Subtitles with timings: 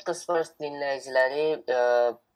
[0.00, 1.80] Salam Podcast First dinləyiciləri, ə,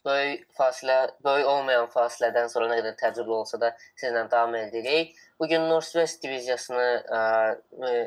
[0.05, 5.15] böyük fasilə, böyük olmayan fasilədən sonra nə qədər təcrübə olsa da sizlə davam edirik.
[5.41, 7.23] Bu gün Northwest diviziyasını ə,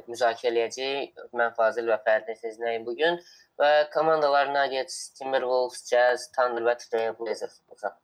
[0.08, 1.18] müzakirə edəcəyik.
[1.34, 3.18] Mən Fazil və Fərdi sizinləyim bu gün
[3.58, 7.98] və komandalar Nuggets, Timberwolves, Jazz, Thunder və Trail Blazers olacaq.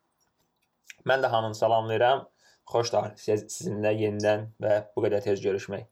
[1.05, 2.25] Mən də hamını salamlayıram.
[2.65, 5.85] Xoşdur sizinlə yenidən və bu qədər tez görüşmək.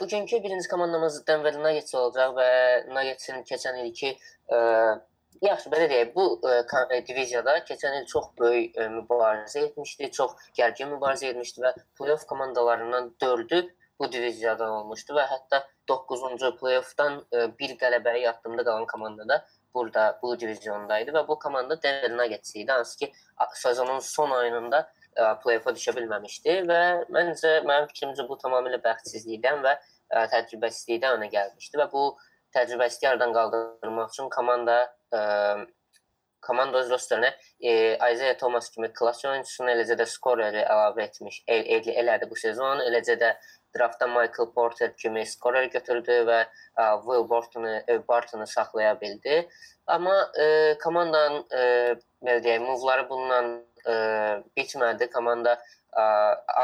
[0.00, 2.50] Bugünkü birinci komandamız Denver Nuggets olacaq və
[2.88, 4.14] Nuggetsin keçən ilki
[5.42, 10.88] yaxşı belə deyək, bu ə, diviziyada keçən il çox böyük ə, mübarizə etmişdi, çox gərgin
[10.94, 13.62] mübarizə etmişdi və playoff komandalarından 4-ü
[14.00, 17.20] bu diviziyadan olmuşdu və hətta 9-cu playoffdan
[17.58, 22.72] bir qələbəyə yatdığında qalan komanda da burada bu divizyondaydı və bu komanda Denver Nuggets idi.
[22.72, 23.12] Hansı ki
[23.54, 24.92] sezonun son ayında
[25.42, 26.80] play-offa düşə bilməmişdi və
[27.12, 32.08] məncə mənim fikrimcə bu tamamilə bəxtsizlikdən və ə, təcrübəsizlikdən önə gəlmişdi və bu
[32.56, 34.78] təcrübəsizliyi aradan qaldırmaq üçün komanda
[35.12, 35.22] ə,
[36.42, 37.72] komanda öz rosterinə e,
[38.12, 42.82] Isaiah Thomas kimi klass oyunçusunu, eləcə də skoreri əlavə etmiş, el, el, elədi bu sezon.
[42.88, 43.30] Eləcə də
[43.76, 49.44] draftda Michael Porter kimi skorer götürdü və ə, Will Bartonu, e, Bartonu saxlaya bildi.
[49.86, 50.46] Amma e,
[50.82, 51.62] komandanın e,
[52.24, 53.54] belə deyək, move-ları bundan
[53.88, 53.96] ə,
[54.56, 55.08] bitmədi.
[55.12, 56.04] Komanda ə,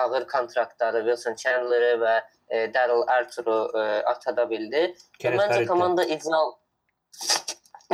[0.02, 4.88] ağır kontraktları Wilson Chandler'ı və ə, Daryl Arthur'u ə, atada bildi.
[5.24, 6.54] Məncə komanda ideal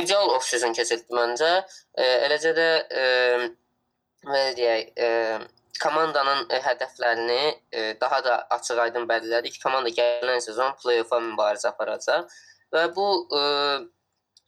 [0.01, 1.51] ideal off-season keçirdi məncə.
[1.97, 2.69] Ə, eləcə də
[3.03, 3.05] ə,
[4.25, 5.09] belə deyək, ə,
[5.83, 9.59] komandanın ə, hədəflərini ə, daha da açıq-aydın bəlirlədik.
[9.63, 12.31] Komanda gələn sezon play-offa mübarizə aparacaq
[12.75, 13.43] və bu ə,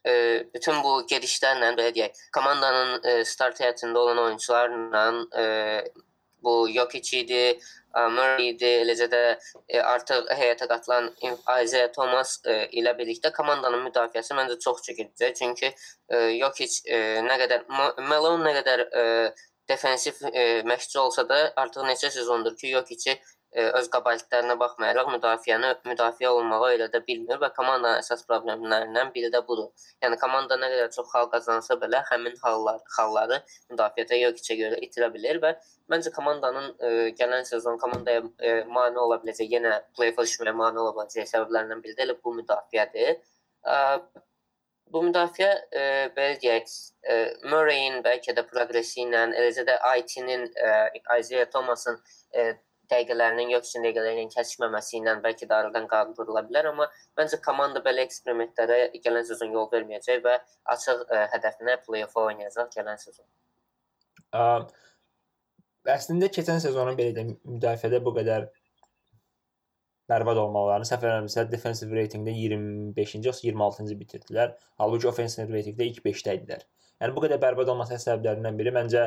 [0.07, 0.13] e,
[0.53, 5.07] bütün bu gedişlərlə belə deyək, komandanın e, start heyətində olan oyunçularla
[5.43, 5.47] e,
[6.43, 7.43] bu Jokic idi,
[7.97, 14.37] Murray idi, eləcə də e, artıq heyətə qatılan Isaiah Thomas e, ilə birlikdə komandanın müdafiəsi
[14.37, 15.33] məncə çox çəkiləcək.
[15.39, 19.05] Çünki e, Jokic e, nə qədər Malone nə qədər e,
[19.69, 23.17] defensiv e, məşqçi olsa da artıq neçə sezondur ki, Jokic-i
[23.57, 29.41] öz qabalətlərinə baxmayaraq müdafiəni müdafiə olmağı elə də bilmir və komandanın əsas problemlərindən biri də
[29.47, 29.71] budur.
[30.03, 33.41] Yəni komanda nə qədər çox xal qazansa belə həmin hallar xalları
[33.71, 35.55] müdafiədə Jokicə görə itirə bilər və
[35.93, 40.93] məncə komandanın ə, gələn sezon komandaya ə, mane ola biləcək, yenə play-offa düşməyə mane ola
[40.99, 43.19] biləcək səbəblərdən biri də elə bu müdafiədir.
[43.67, 43.77] Ə,
[44.93, 45.81] bu müdafiə e,
[46.15, 46.71] belə deyək,
[47.03, 47.17] e,
[47.51, 50.71] Murray-in bəlkə də proqresi ilə, eləcə də IT-nin, e,
[51.19, 51.99] Isaiah Thomas'ın
[52.31, 52.47] e,
[52.91, 56.87] dəqiqələrinin yox üçün dəqiqələrinin kəsişməməsi ilə bəlkə də aradan qaldırıla bilər, amma
[57.19, 60.37] məncə komanda belə eksperimentlərə gələn sezon yol verməyəcək və
[60.75, 63.25] açıq ə, hədəfinə play-off oynayacaq gələn sezon.
[64.33, 64.45] Ə,
[65.97, 68.49] əslində keçən sezonun belə də müdafiədə bu qədər
[70.11, 74.53] bərbad olmalarını səhv eləmirəmsə defensive ratingdə 25-ci yoxsa 26-cı bitirdilər.
[74.79, 76.63] Halbuki offensive ratingdə ilk 5-də idilər.
[77.01, 79.03] Yəni bu qədər bərbad olması səbəblərindən biri məncə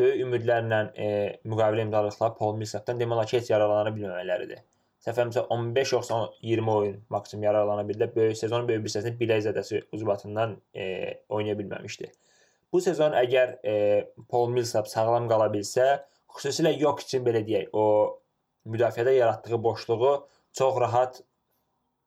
[0.00, 1.08] böyük ümidlərlə e,
[1.44, 4.64] müqavilə imzaladıqları Paul Millsapdan demək olar ki, heç yararlana bilməmələridir.
[5.04, 8.10] Səhvəmsə 15 yoxsa 20 oyun maksimum yararlana bildi.
[8.16, 10.84] Böyük sezonun böyük bir hissəsini bilək zədəsi ucbatından e,
[11.28, 12.10] oynaya bilməmişdi.
[12.72, 13.74] Bu sezon əgər e,
[14.28, 15.86] Paul Millsap sağlam qala bilsə,
[16.36, 18.20] xüsusilə Yok üçün belə deyək, o
[18.68, 20.12] müdafiədə yaratdığı boşluğu
[20.58, 21.22] çox rahat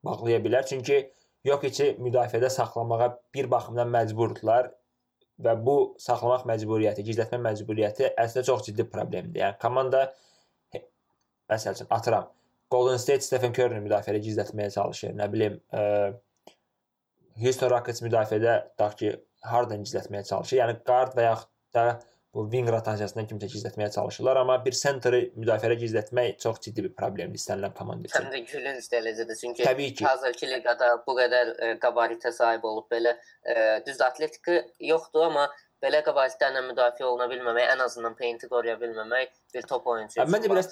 [0.06, 0.66] bağlaya bilər.
[0.70, 1.02] Çünki
[1.44, 4.70] Yok içi müdafiədə saxlamağa bir baxımdan məcburdular
[5.42, 9.42] və bu saxlamaq məcburiyyəti, gizlətmə məcburiyyəti əslində çox ciddi problemdir.
[9.42, 10.06] Yəni komanda
[11.50, 12.30] məsəl üçün atıram
[12.74, 15.14] Golden State Stephen Curry müdafiədə gizlətməyə çalışır.
[15.20, 16.54] Nə bilim, ə, e,
[17.44, 19.12] Houston Rockets müdafiədə tutaq ki,
[19.46, 20.58] hardan gizlətməyə çalışır.
[20.62, 21.86] Yəni guard və yaxud da
[22.34, 27.42] bu wing rotasiyasından kimsə gizlətməyə çalışırlar, amma bir centeri müdafiədə gizlətmək çox ciddi bir problemdir
[27.42, 28.26] istənilən komanda üçün.
[28.26, 33.14] Həm də gülünc dərəcədə, çünki hazırki liqada bu qədər e, qabaritə sahib olub belə
[33.46, 33.56] e,
[33.86, 35.46] düz atletika yoxdur, amma
[35.84, 40.52] belə qabalətlərlə müdafiə oluna bilməmək, ən azından paint-i qoruya bilməmək bir top oyunçusu üçün Məncə
[40.52, 40.70] biraz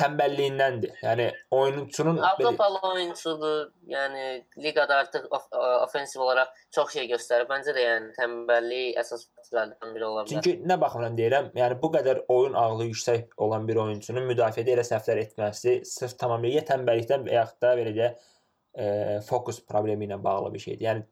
[0.00, 0.98] tənbəlliyindəndir.
[1.02, 3.70] Yəni oyunçunun Avropalı oyunçudur.
[3.92, 4.26] Yəni
[4.64, 5.46] liqada artıq of
[5.86, 7.48] ofensiv olaraq çox şey göstərib.
[7.52, 10.34] Məncə də yəni tənbəllik əsas faktorlardan biri ola bilər.
[10.34, 14.84] Çünki nə baxımdan deyirəm, yəni bu qədər oyun ağırlığı yüksək olan bir oyunçunun müdafiədə elə
[14.86, 18.86] səhvlər etməsi sırf tamamilə tənbəllikdən və yaxud da belə deyə e,
[19.28, 20.86] fokus problemi ilə bağlı bir şeydir.
[20.90, 21.08] Yəni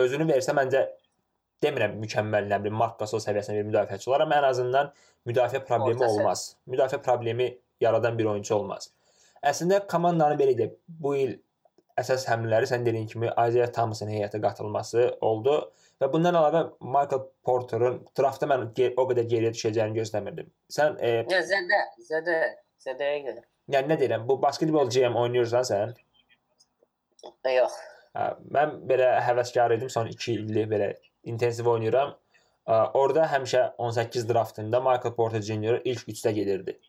[0.00, 0.86] özünü versə məncə
[1.64, 4.92] demirəm mükəmməl nə bilim Mark Gasol səviyyəsində bir müdafiəçi olar, amma ən azından
[5.28, 6.20] müdafiə problemi Ortası.
[6.20, 6.44] olmaz.
[6.72, 8.90] Müdafiə problemi yaradan bir oyunçu olmaz.
[9.50, 10.72] Əslində komandanın belə deyək,
[11.04, 11.36] bu il
[12.00, 15.56] əsas həmlələri sən dediyin kimi Isaiah Thomas'ın heyətə qatılması oldu
[16.00, 18.66] və bundan əlavə Michael Porter'ın draftda mən
[18.96, 20.48] o qədər geriyə düşəcəyini gözləmirdim.
[20.72, 22.38] Sən e, Ya zədə, zədə,
[22.86, 23.44] zədəyə görə.
[23.74, 24.24] Yəni nə deyirəm?
[24.28, 25.92] Bu basketbol GM oynayırsan sən?
[27.52, 27.76] Yox.
[28.16, 30.94] Ə, Mən belə həvəskar idim son 2 illik belə
[31.24, 32.16] intensiv oynayıram.
[32.94, 35.80] Orada həmişə 18 draftında Michael Porter Jr.
[35.84, 36.80] ilk 3-də gedirdi.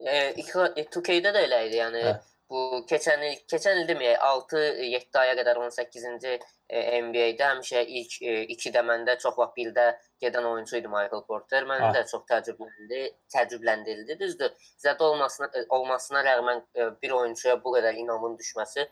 [0.00, 1.78] E, 2K'də də elə idi.
[1.80, 2.12] Yəni Hə.
[2.50, 6.34] bu keçən il, keçən il deməyək 6-7 aya qədər 18-ci
[6.68, 8.14] e, NBA-də həmişə ilk
[8.54, 9.88] 2-də məndə çox vaxt bildə
[10.22, 11.64] gedən oyunçu idi Michael Porter.
[11.64, 11.94] Məni Ah.
[11.94, 13.02] də çox təəccübləndi,
[13.34, 14.18] təəccübləndirildi.
[14.20, 14.54] Düzdür,
[14.84, 18.88] zədə olmasına e, olmasına rəğmən e, bir oyunçuya bu qədər inamın düşməsi e,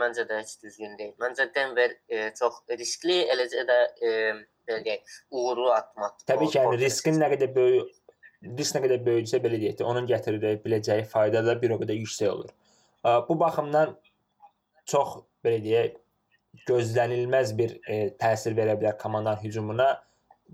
[0.00, 1.12] məncə də heç düzgün deyil.
[1.20, 4.14] Məncə Denver e, çox riskli, eləcə də e,
[4.68, 6.26] belə deyək, uğurlu addım atdı.
[6.30, 7.92] Təbii ki, yəni riskin nə qədər böyük
[8.58, 11.96] risk nə qədər böyüksə belə deyək də, onun gətirdiyi biləcəyi fayda da bir o qədər
[11.96, 12.50] yüksək olur.
[13.04, 13.94] Ə, Bu baxımdan
[14.90, 16.00] çox belə deyək
[16.68, 19.88] gözlənilməz bir e, təsir verə bilər komandanın hücumuna.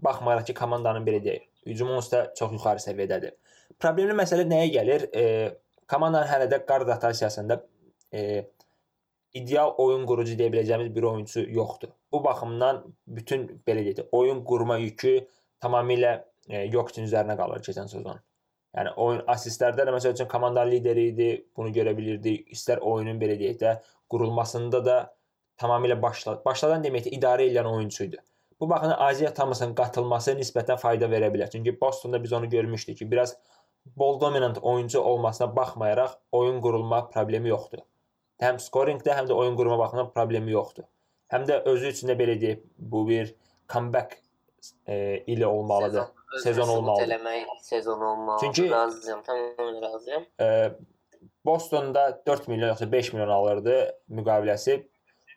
[0.04, 3.34] Baxmayaraq ki, komandanın belə deyək, hücum onsuz da çox yuxarı səviyyədədir.
[3.82, 5.06] Problemli məsələ nəyə gəlir?
[5.10, 5.24] E,
[5.90, 7.58] komandanın hələ də qard rotasiyasında
[8.14, 8.46] e,
[9.34, 11.92] ideal oyun qurucu deyə biləcəyimiz bir oyunçu yoxdur.
[12.12, 15.14] Bu baxımdan bütün belə deyək, oyun qurma yükü
[15.62, 16.12] tamamilə
[16.48, 18.18] e, Jokic üzərinə qalır keçən sezon.
[18.76, 22.36] Yəni oyun assistlərdə də məsəl üçün komanda lideri idi, bunu görə bilirdi.
[22.54, 23.76] İstər oyunun belə deyək də
[24.10, 24.98] qurulmasında da
[25.60, 28.20] tamamilə başla başladan deməkdə idarə edən oyunçu idi.
[28.60, 31.50] Bu baxımdan Aziya Thomas'ın qatılması nisbətən fayda verə bilər.
[31.50, 33.36] Çünki Bostonda biz onu görmüşdük ki, biraz
[33.96, 37.78] ball dominant oyuncu olmasına baxmayaraq oyun qurulma problemi yoxdur.
[38.40, 40.86] Həm scoringdə, həm də oyun qurma baxımından problemi yoxdur.
[41.32, 43.34] Həm də özü üçün də belə deyək, bu bir
[43.72, 44.16] comeback
[44.86, 46.04] e, ili olmalıdır.
[46.42, 47.08] Sezon sübut olmalıdır.
[47.08, 48.46] Eləmək sezon olmalıdır.
[48.46, 50.24] Çünki- razıyam, tamamilə razıyam.
[50.40, 50.72] E,
[51.44, 53.76] Bostonda 4 milyon yoxsa 5 milyon alırdı
[54.10, 54.82] müqaviləsi.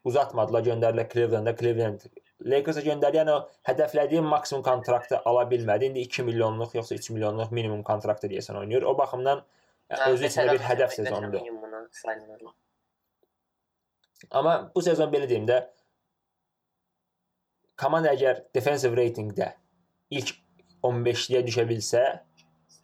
[0.03, 1.55] Uzatmadılar, göndərdilər Cleveland-a.
[1.55, 2.01] Cleveland
[2.45, 3.21] Lakers-a göndərdi.
[3.21, 3.35] Yəni
[3.67, 5.91] hədəflədiyi maksimum kontraktı ala bilmədi.
[5.91, 8.83] İndi 2 milyonluq yoxsa 3 milyonluq minimum kontraktı deyəsən oynayır.
[8.83, 9.43] O baxımdan
[9.91, 11.39] yəni, özü üçün bir hədəf sezonudur.
[14.31, 15.59] Amma bu sezon belə deyim də
[17.79, 19.53] komanda əgər defensive ratingdə
[20.13, 20.35] ilk
[20.83, 22.03] 15-liyə düşə bilsə,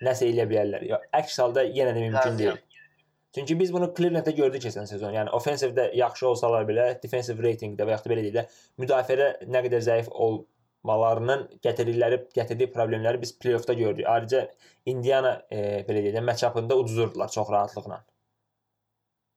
[0.05, 0.85] nəsə eləyə bilərlər.
[0.87, 2.37] Ya əks halda yenə də mümkün Razıyam.
[2.37, 2.65] deyil.
[3.35, 5.13] Çünki biz bunu Cleveland-da gördük keçən sezon.
[5.13, 8.45] Yəni offensivdə yaxşı olsalar belə, defensive ratingdə və yaxud da belə deyək də
[8.81, 14.07] müdafiədə nə qədər zəif olmalarının gətirdikləri gətirdiyi problemləri biz play-offda gördük.
[14.09, 14.47] Ayrıca
[14.89, 15.59] Indiana e,
[15.89, 18.01] belə deyək də match-upında uduzurdular çox rahatlıqla.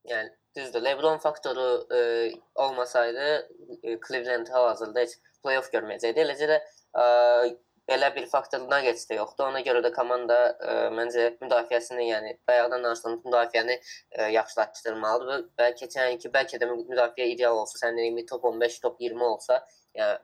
[0.09, 0.85] Yəni düzdür.
[0.85, 3.49] LeBron faktoru e, olmasaydı
[3.83, 6.25] e, Cleveland hal-hazırda heç play-off görməyəcəkdi.
[6.25, 6.59] Eləcə də
[7.03, 7.05] e,
[7.91, 9.49] belə bir faktor Nuggets də yoxdur.
[9.51, 16.15] Ona görə də komanda e, məncə müdafiəsini, yəni bayaqdan danışdığımız müdafiəni e, yaxşılaşdırmalıdır və, keçən
[16.17, 19.59] ilki bəlkə də müdafiə ideal olsa, sən dedin top 15, top 20 olsa,
[19.99, 20.21] yəni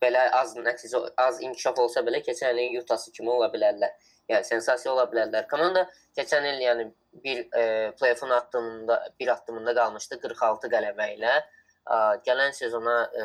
[0.00, 3.92] belə az nəticə, az inkişaf olsa belə keçən ilin Utah-sı kimi ola bilərlər.
[4.30, 5.46] Yəni sensasiya ola bilərlər.
[5.50, 5.86] Komanda
[6.18, 6.86] keçən il yəni
[7.24, 7.64] bir e,
[7.98, 11.32] play-off'un addımında bir addımında qalmışdı 46 qələbə ilə.
[11.90, 13.24] A, gələn sezona e,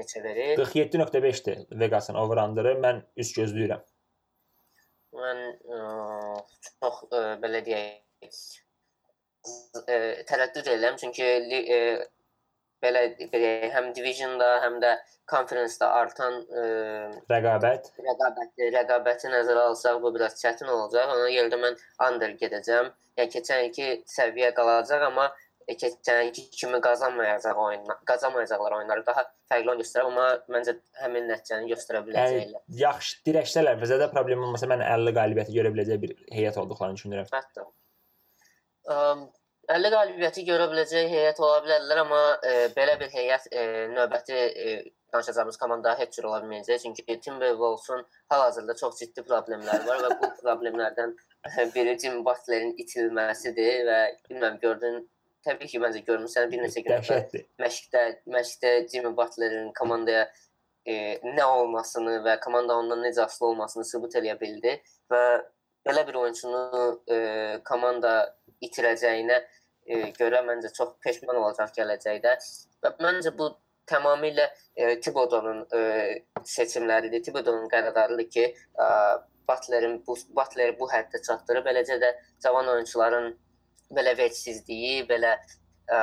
[0.00, 0.58] neçə verir?
[0.58, 2.74] 47.5-dir Vegas'ın over-under'ı.
[2.82, 3.84] Mən üst gözləyirəm.
[5.20, 5.44] Mən
[5.76, 5.82] ə,
[6.80, 8.40] çox ə, belə deyək
[9.86, 11.80] ə, tərəddüd edirəm çünki ə,
[12.82, 13.02] belə
[13.74, 14.94] həm divisionda, həm də
[15.30, 16.64] konfransda artan ə,
[17.30, 21.12] Rəqabət rəqabəti, rəqabəti nəzərə alsaq bu biraz çətin olacaq.
[21.14, 22.90] Ona görə də mən under gedəcəm.
[23.20, 25.28] Yəni keçən ilki səviyyə qalacaq, amma
[25.66, 31.28] e, keçən ilki kimi qazanmayacaq oyunlar, qazanmayacaqlar oyunları daha fərqli oyun göstərər, amma məncə həmin
[31.30, 32.64] nəticəni göstərə yəni biləcəklər.
[32.80, 37.30] yaxşı dirəşsələr və zədə problem olmasa mən 50 qalibiyyəti görə biləcək bir heyət olduqlarını düşünürəm.
[37.34, 37.66] Hətta.
[38.90, 39.26] Əm,
[39.70, 44.72] 50 qalibiyyəti görə biləcək heyət ola bilərlər, amma e, belə bir heyət e, növbəti e,
[45.14, 46.82] danışacağımız komanda heç cür ola bilməyəcək.
[46.82, 51.14] Çünki Timberwolves-un hal-hazırda çox ciddi problemləri var və bu problemlərdən
[51.74, 55.00] biri Jim Butler-in itilməsidir və bilmirəm gördün
[55.46, 60.26] təbii ki, məncə görmüsən bir neçə gün əvvəl məşqdə məşqdə Jimmy Butler-in komandaya
[60.84, 64.76] e, nə olmasını və komanda ondan necə asılı olmasını sübut eləyə bildi
[65.12, 65.22] və
[65.86, 66.66] belə bir oyunçunu
[67.08, 67.18] e,
[67.64, 68.14] komanda
[68.60, 69.40] itirəcəyinə
[70.18, 72.36] görə məncə çox peşman olacaq gələcəkdə
[72.84, 73.50] və məncə bu
[73.90, 75.80] tamamilə e, Thibodeau-nun e,
[76.46, 77.22] seçimləridir.
[77.26, 78.88] Thibodeau-nun qərarlarıdır ki, e,
[79.50, 82.12] Butler-in bu Butler bu həddə çatdırıb, beləcə də
[82.44, 83.32] cavan oyunçuların
[83.96, 85.32] belə vəcsizliyi, belə
[85.90, 85.98] ə,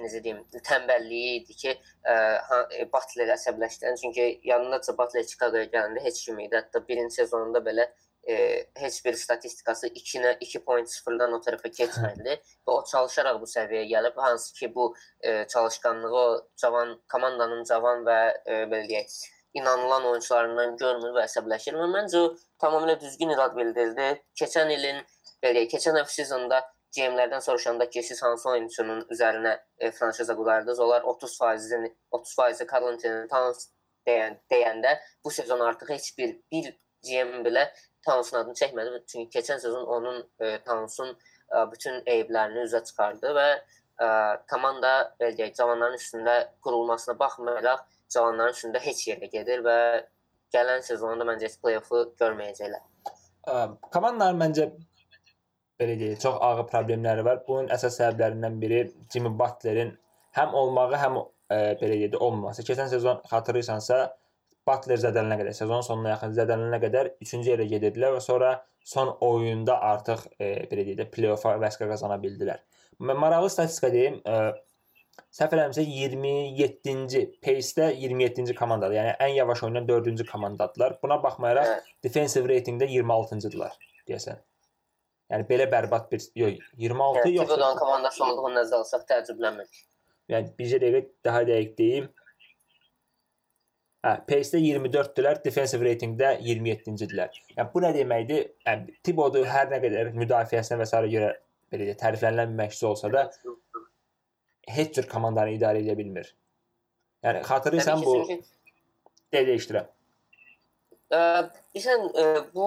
[0.00, 1.74] necə deyim, tənbəlliyi idi ki,
[2.08, 2.14] ə,
[2.48, 3.98] ha- e, Butler əsəbləşdirən.
[4.00, 6.56] Çünki yanındaca Butler Chicagoya gələndə heç kim idi.
[6.56, 7.84] Hətta birinci sezonunda belə
[8.28, 14.18] e, heç bir statistikası 2-nə 2.0-dan o tərəfə keçmədi və o çalışaraq bu səviyyəyə gəlib.
[14.24, 16.26] Hansı ki bu e, çalışqanlığı o
[16.62, 19.16] cavan komandanın cavan və e, belə deyək,
[19.54, 21.78] inanılan oyunçularından görmür və əsəbləşir.
[21.80, 24.12] Və məncə o tamamilə düzgün irad bildirdi.
[24.42, 25.02] Keçən ilin
[25.42, 26.62] belə deyək, keçən off sezonda
[26.96, 30.80] GM-lərdən soruşanda ki, siz hansı oyunçunun üzərinə e, franşiza qurardınız?
[30.80, 33.68] Onlar 30%-ni 30%-i Carl Anthony Towns
[34.08, 36.72] deyən, deyəndə bu sezon artıq heç bir bir
[37.06, 37.66] GM belə
[38.06, 39.02] Towns'un adını çəkmədi.
[39.06, 44.08] Çünki keçən sezon onun e, Towns'un e, bütün eyblərini üzə çıxardı və e,
[44.52, 49.76] komanda belə deyək, cavanların üstündə qurulmasına baxmayaraq cavanların üstündə heç yerə gedir və
[50.54, 52.86] gələn sezonda məncə heç play-offu görməyəcəklər.
[53.94, 54.66] Komandanın məncə
[55.80, 57.42] belə deyək, çox ağır problemləri var.
[57.46, 58.80] Bunun əsas səbəblərindən biri
[59.12, 59.94] Jimmy Butlerin
[60.36, 62.66] həm olmağı, həm ə, e, belə deyək, olmaması.
[62.68, 64.00] Keçən sezon xatırlayırsansa,
[64.68, 68.50] Butler zədələnə qədər, sezonun sonuna yaxın zədələnə qədər 3-cü yerə gedirdilər və sonra
[68.86, 72.60] son oyunda artıq e, belə deyək də play-offa vəsqə qazana bildilər.
[73.00, 74.36] Maraqlı statistika deyim, e,
[75.36, 78.96] səhv eləmirəmsə 27-ci pace-də 27-ci komandadır.
[78.98, 80.98] Yəni ən yavaş oynayan 4-cü komandadılar.
[81.02, 81.90] Buna baxmayaraq evet.
[82.04, 83.76] defensive ratingdə 26-cıdılar
[84.08, 84.40] deyəsən.
[85.30, 89.84] Yəni belə bərbad bir yox 26 yəni, yoxsa Tibodan komandası olduğunu nəzərə alsaq təəccüblənmirik.
[90.30, 92.08] Yəni bircə dəqiqə daha dəqiq deyim.
[94.00, 97.34] Hə, pace-də 24-dülər, defensive ratingdə 27-cidilər.
[97.52, 98.46] Yəni bu nə deməkdir?
[98.64, 101.02] Yəni Tibodu hər nə qədər müdafiəsinə və s.
[101.14, 101.34] görə
[101.70, 103.26] belə deyə təriflənilən məşqçi olsa da
[104.70, 106.32] heç cür komandanı idarə edə bilmir.
[107.26, 108.16] Yəni xatırlayırsan bu
[109.34, 109.92] deyə dəyişdirəm.
[111.12, 112.08] Bilirsən,
[112.56, 112.66] bu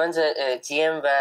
[0.00, 0.28] məncə
[0.66, 1.16] GM və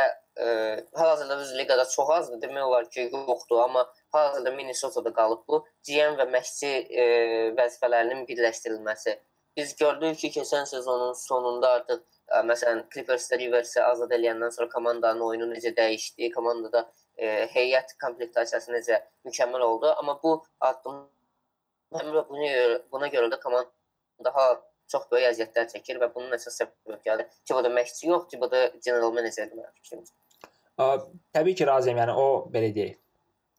[0.98, 2.42] hal-hazırda biz liqada çox azdır.
[2.42, 6.72] Demək olar ki, yoxdur, amma hal-hazırda Minnesota-da qalıb bu GM və məşqçi
[7.04, 7.06] e,
[7.60, 9.20] vəzifələrinin birləşdirilməsi.
[9.58, 15.26] Biz gördük ki, keçən sezonun sonunda artıq ə, məsələn Clippers-də Rivers-i azad edəndən sonra komandanın
[15.28, 16.86] oyunu necə dəyişdi, komandada
[17.18, 20.38] e, heyət komplektasiyası necə mükəmməl oldu, amma bu
[20.70, 21.04] addım
[21.98, 23.70] həm də buna görə, buna görə də komanda
[24.24, 24.48] daha
[24.92, 28.52] çox böyük əziyyətlər çəkir və bunun əsas səbəbi ki, bu da məşqçi yox, ki, bu
[28.52, 30.16] da general menecerdir mənim fikrimcə.
[31.36, 32.00] Təbii ki, razıyam.
[32.02, 32.98] Yəni o belə deyək,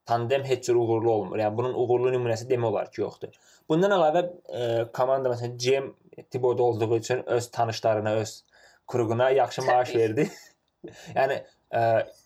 [0.07, 1.39] tandem heç cür uğurlu olmur.
[1.39, 3.37] Yəni bunun uğurlu nümunəsi demək olar ki, yoxdur.
[3.71, 4.63] Bundan əlavə e,
[4.95, 5.93] komanda məsələn GM
[6.31, 8.45] Tiboda olduğu üçün öz tanışlarına, öz
[8.87, 10.31] kruquna yaxşı maaş verdi.
[11.19, 11.39] yəni
[11.75, 11.81] e,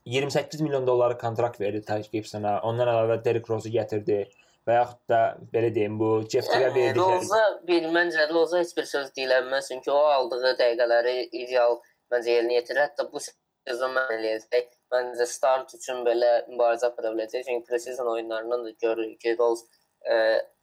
[0.04, 2.60] 28 milyon dolları kontrakt verdi Taj Gibsona.
[2.62, 4.24] Ondan əlavə Derrick Rose-u gətirdi
[4.66, 5.20] və yaxud da
[5.52, 6.98] belə deyim bu Jeff-ə verdikləri.
[6.98, 11.78] Roza bir məncə Roza heç bir söz deyilməz çünki o aldığı dəqiqələri ideal
[12.12, 12.88] məncə yerinə yetirir.
[12.88, 14.75] Hətta bu sezon mən eləyəcək.
[14.94, 17.46] Məncə start üçün belə mübarizə apara biləcək.
[17.46, 19.66] Çünki preseason oyunlarından da görürük ki, Rose
[20.06, 20.18] ə,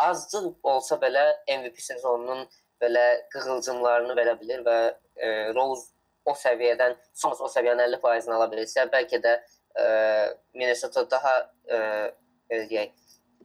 [0.09, 2.45] azcıq olsa belə MVP sezonunun
[2.83, 3.03] belə
[3.35, 5.91] qığılcımlarını verə bilər və ə, Rose
[6.25, 9.87] o səviyyədən, son o səviyyənin 50%-ni ala bilirsə, bəlkə də ə,
[10.55, 11.35] Minnesota daha
[11.67, 11.81] ə,
[12.53, 12.93] deyək,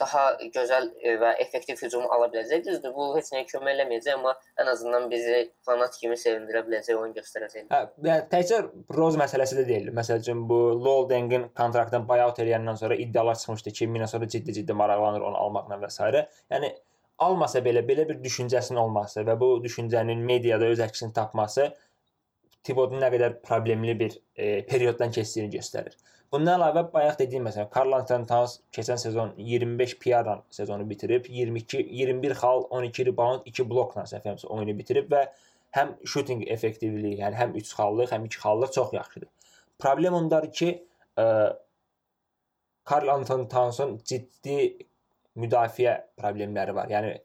[0.00, 0.24] daha
[0.54, 2.64] gözəl e, və effektiv hücum ala biləcək.
[2.66, 7.14] Düzdür, bu heç nəyə kömək eləməyəcək, amma ən azından bizi fanat kimi sevindirə biləcək oyun
[7.16, 7.68] göstərəcək.
[7.72, 8.60] Hə, yəni təkcə
[8.96, 9.92] Rose məsələsi də deyil.
[9.96, 15.42] Məsələn, bu Lol Dengin kontraktdan buyout eləyəndən sonra iddialar çıxmışdı ki, Minnesota ciddi-ciddi maraqlanır onu
[15.46, 16.26] almaqla və s.
[16.52, 16.72] Yəni
[17.18, 21.68] almasa belə belə bir düşüncəsinin olması və bu düşüncənin mediada öz əksini tapması
[22.68, 25.96] Tibodun nə qədər problemli bir e, perioddan keçdiyini göstərir.
[26.32, 31.80] Bundan əlavə bayaq dediyim məsələn Karl Anton Towns keçən sezon 25 PR-la sezonu bitirib, 22
[32.00, 35.22] 21 xal, 12 rebound, 2 blokla səhvləmirəmsə oyunu bitirib və
[35.78, 39.56] həm shooting effektivliyi, yəni həm 3 xallıq, həm 2 xallıq çox yaxşıdır.
[39.80, 40.70] Problem ondadır ki,
[41.16, 41.26] ə,
[42.92, 44.60] Karl Anton Towns'un ciddi
[45.40, 46.92] müdafiə problemləri var.
[46.92, 47.16] Yəni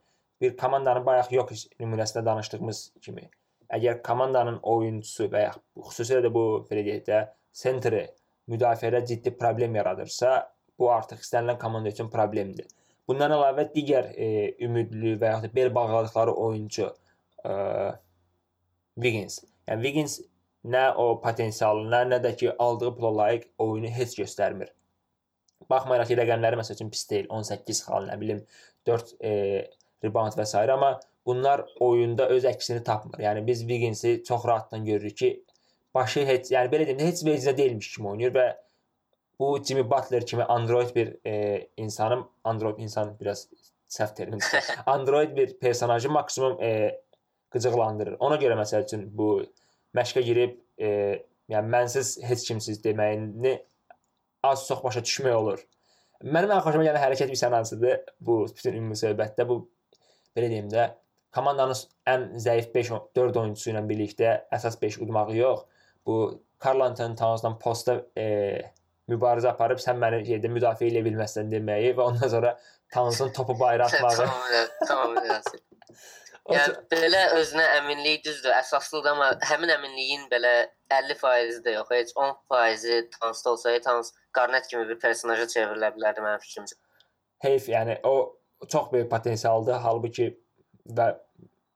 [0.43, 3.27] bir komandanın bayaq yox nümunəsində danışdığımız kimi,
[3.77, 5.53] əgər komandanın oyunçusu və ya
[5.87, 7.21] xüsusilə də bu belə deyək də
[7.53, 8.05] sentri
[8.51, 10.33] müdafiədə ciddi problem yaradırsa,
[10.79, 12.67] bu artıq istənilən komanda üçün problemdir.
[13.07, 14.27] Bundan əlavə digər e,
[14.63, 17.51] ümidli və ya da bel bağladıkları oyunçu e,
[18.95, 19.41] Wiggins.
[19.67, 20.19] Yəni Wiggins
[20.63, 24.71] nə o potensialına, nə də ki aldığı pula layiq oyunu heç göstərmir.
[25.69, 27.27] Baxmayaraq ki, rəqəmləri məsəl üçün pis deyil.
[27.31, 28.43] 18 xal, nə bilim
[28.87, 29.33] 4 e,
[30.03, 30.63] rebound və s.
[30.75, 30.93] amma
[31.25, 33.19] bunlar oyunda öz əksini tapmır.
[33.23, 35.31] Yəni biz Wigginsi çox rahatdan görürük ki,
[35.95, 38.47] başı heç, yəni belə deyim, heç vecdə deyilmiş kimi oynayır və
[39.39, 43.47] bu Jimmy Butler kimi android bir e, insanım, android insan biraz
[43.89, 44.47] səhv termindir.
[44.85, 47.01] android bir personajı maksimum e,
[47.53, 48.17] qıcıqlandırır.
[48.19, 49.45] Ona görə məsəl üçün bu
[49.95, 50.89] məşqə girib e,
[51.49, 53.57] yəni mənsiz heç kimsiz deməyini
[54.43, 55.61] az çox başa düşmək olur.
[56.23, 58.01] Mənim ən xoşuma gələn hərəkət bir sənasıdır.
[58.19, 59.59] Bu bütün ümumi söhbətdə bu
[60.35, 60.89] belə deyim də
[61.35, 65.65] komandanın ən zəif 5 4 oyunçusu ilə birlikdə əsas 5 udmağı yox,
[66.05, 66.17] bu
[66.63, 68.27] Karl Anton Towns'dan posta e,
[69.11, 72.55] mübarizə aparıb sən məni yerdə müdafiə edə bilməzsən deməyi və ondan sonra
[72.93, 74.27] Towns'un topu bayıra atmağı.
[74.87, 75.17] tamam, tamam.
[76.51, 80.53] Yəni belə özünə əminlik düzdür, əsaslıdır, amma həmin əminliyin belə
[80.93, 86.43] 50% də yox, heç 10% Tans olsa, Tans Garnet kimi bir personaja çevrilə bilərdi mənim
[86.43, 86.79] fikrimcə.
[87.43, 88.15] Heyf, yəni o
[88.67, 90.29] çox böyük potensialdır, halbuki
[90.89, 91.07] və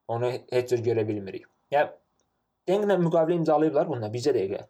[0.08, 1.48] onu heç cür görə bilmirik.
[1.72, 1.92] Yəni
[2.68, 4.66] Denglə müqavilə imzalayıblar bununla bizə dəqiqə.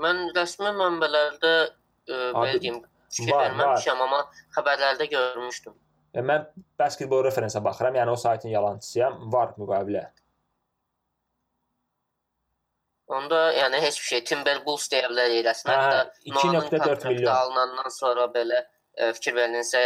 [0.00, 2.78] Mən rəsmi mənbələrdə e, belə deyim,
[3.12, 4.22] fikir verməmişəm, amma
[4.56, 5.74] xəbərlərdə görmüşdüm.
[6.16, 6.46] Yəni mən
[6.80, 10.06] basketbol referensə baxıram, yəni o saytın yalançısıyam, var müqavilə.
[13.12, 17.32] Onda yəni heç bir şey Timberwolves deyə bilərik rəsmən Hə, də 2.4 milyon.
[17.32, 18.64] alınandan sonra belə
[18.96, 19.82] e, fikir verilinsə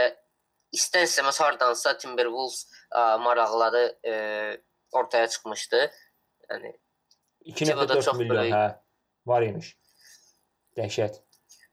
[0.76, 4.14] istər-istəməz hardansa Timberwolves ə, maraqları e,
[4.92, 5.82] ortaya çıxmışdı.
[6.50, 6.72] Yəni
[7.54, 8.54] 2.4 çox milyon, böyük.
[8.54, 8.64] hə.
[9.26, 9.74] Var imiş.
[10.78, 11.20] Dəhşət.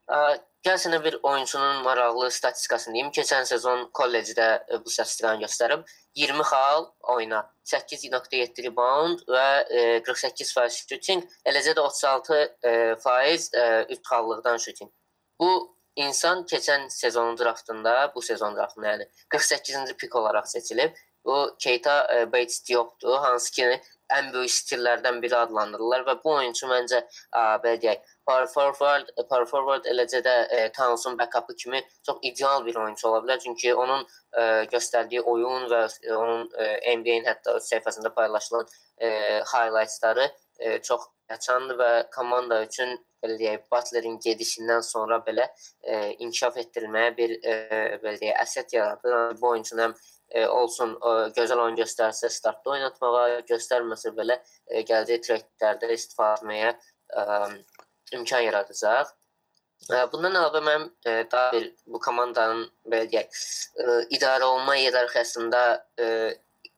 [0.08, 0.22] Ə,
[0.68, 3.10] Gəl sənə bir oyunçunun maraqlı statistikasını deyim.
[3.16, 5.86] Keçən sezon kollecdə e, bu statistikanı göstərib.
[6.20, 12.74] 20 xal oyuna, 8.7 rebound və e, 48% shooting, eləcə də 36 e,
[13.04, 13.64] faiz e,
[13.96, 14.92] üç xallıqdan shooting.
[15.40, 15.52] Bu
[16.06, 20.96] insan keçən sezonun draftında, bu sezon draftında yəni 48-ci pik olaraq seçilib.
[21.26, 23.66] Bu Keita e, Bates Diop'dur, hansı ki
[24.16, 27.02] ən böyük stillərdən biri adlandırılırlar və bu oyunçu məncə
[27.64, 32.76] belə deyək, power forward, power forward eləcə də e, Towns'un backup-ı kimi çox ideal bir
[32.76, 33.40] oyunçu ola bilər.
[33.44, 34.08] Çünki onun
[34.40, 39.10] e, göstərdiyi oyun və e, onun e, NBA-in hətta öz səhifəsində paylaşılan e,
[39.54, 45.48] highlights-ları e, çox açandır və komanda üçün belə deyək, Butlerin gedişindən sonra belə
[45.84, 47.56] e, inkişaf etdirilməyə bir e,
[48.04, 49.38] belə deyək, əsas yaradır.
[49.42, 49.96] Bu oyunçunun həm
[50.30, 56.74] e, olsun e, gözəl oyun göstərsə startda oynatmağa, göstərməsə belə e, gələcək treytlərdə istifadə etməyə
[56.74, 57.24] e,
[58.20, 59.14] imkan yaradacaq.
[59.92, 63.42] E, bundan əlavə mən e, daha bir bu komandanın belə deyək,
[63.82, 65.64] e, idarə olunma iyerarxiyasında
[66.00, 66.08] e,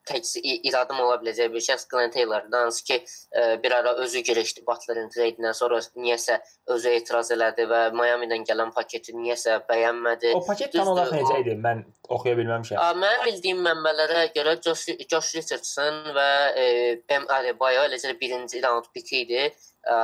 [0.09, 4.63] tək iradım ola biləcək bir şəxs Glenn Taylor'dan hansı ki e, bir ara özü girişdi
[4.67, 6.39] Butler'ın trade-indən sonra niyəsə
[6.75, 10.33] özü etiraz elədi və Miami-dən gələn paketi niyəsə bəyənmədi.
[10.37, 11.55] O paket tam olaraq necə idi?
[11.63, 12.81] Mən oxuya bilməmişəm.
[12.81, 16.69] Ə, Mənim bildiyim mənbələrə görə Josh, Josh Richardson və e,
[17.09, 19.47] Bam Adebayo eləcə birinci round piki idi.
[19.89, 19.97] Ə,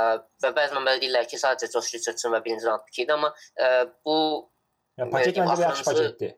[0.43, 3.71] və bəzi mənbələr deyirlər ki, sadəcə Josh Richardson və birinci round piki idi, amma ə,
[4.05, 4.17] bu
[4.99, 6.35] Yəni paket məncə yaxşı paketdir.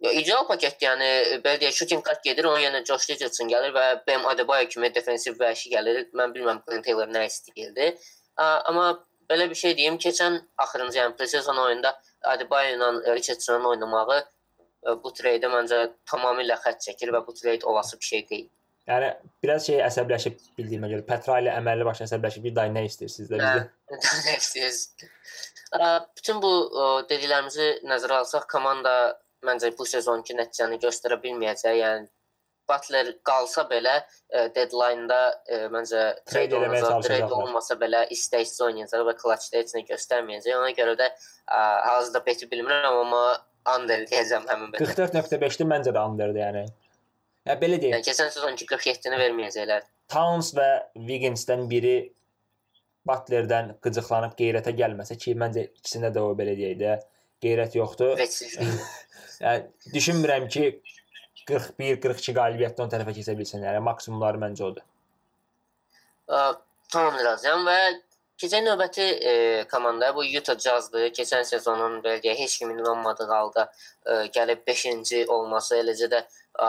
[0.00, 0.88] İdeal paketdir.
[0.88, 4.90] Yəni belə deyək, shooting guard gedir, onun yerinə Josh Richardson gəlir və Bam Adebayo kimi
[4.94, 6.04] defensiv vəhşi gəlir.
[6.16, 7.92] Mən bilmirəm Glenn Taylor nə istəyirdi.
[8.36, 8.92] Amma
[9.30, 11.94] belə bir şey deyim, keçən axırıncı yəni pre-sezon oyunda
[12.34, 15.80] Adebayo ilə Richardsonun oynamağı ə, bu treydə məncə
[16.10, 18.50] tamamilə xətt çəkir və bu treyd olası bir şey deyil.
[18.88, 19.10] Yəni
[19.42, 23.38] biraz şey əsəbləşib bildiyimə görə Petra ilə əməlli başlı əsəbləşib bir day nə istəyirsiniz də
[23.40, 23.62] bizdə?
[24.26, 25.06] Nə istəyirsiniz?
[26.18, 26.50] Bütün bu
[27.08, 28.92] dediklərimizi nəzərə alsaq, komanda
[29.46, 31.78] məncə bu sezonki nəticəni göstərə bilməyəcək.
[31.80, 32.10] Yəni
[32.68, 39.14] Butler qalsa belə ə, deadline-da ə, məncə Trade olunacaq, trade olmasa belə istəksiz oynayacaq və
[39.20, 40.56] clutch-da heç nə göstərməyəcək.
[40.56, 41.58] Ona görə də ə,
[41.90, 43.24] hazırda beti bilmirəm, amma
[43.74, 44.88] under deyəcəm həmin beti.
[44.88, 46.64] 44.5-dir məncə də underdır yəni.
[47.44, 47.98] Ya belə deyim.
[47.98, 49.84] Yəni keçən sezonki 47-ni verməyəcəklər.
[50.12, 51.96] Towns və Wigginsdən biri
[53.04, 56.94] Butlerdən qıcıqlanıb qeyrətə gəlməsə ki, məncə ikisində də o belə deyək də
[57.44, 58.20] qeyrət yoxdur.
[59.44, 60.68] Yəni düşünmürəm ki
[61.48, 63.74] 41-42 qalibiyyətlə o tərəfə keçə bilsinlər.
[63.76, 64.86] Yəni maksimumları məncə odur.
[66.30, 66.44] Ə,
[66.94, 67.78] Tamam razıyam və
[68.38, 69.32] keçən növbəti e,
[69.70, 71.08] komanda bu Utah Jazzdır.
[71.16, 73.64] Keçən sezonun belə deyək, heç kimin inanmadığı halda
[74.06, 76.68] e, gəlib 5-ci olması, eləcə də ə,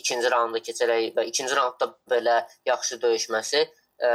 [0.00, 4.10] ikinci raunda keçərək və ikinci raundda belə yaxşı döyüşməsi e,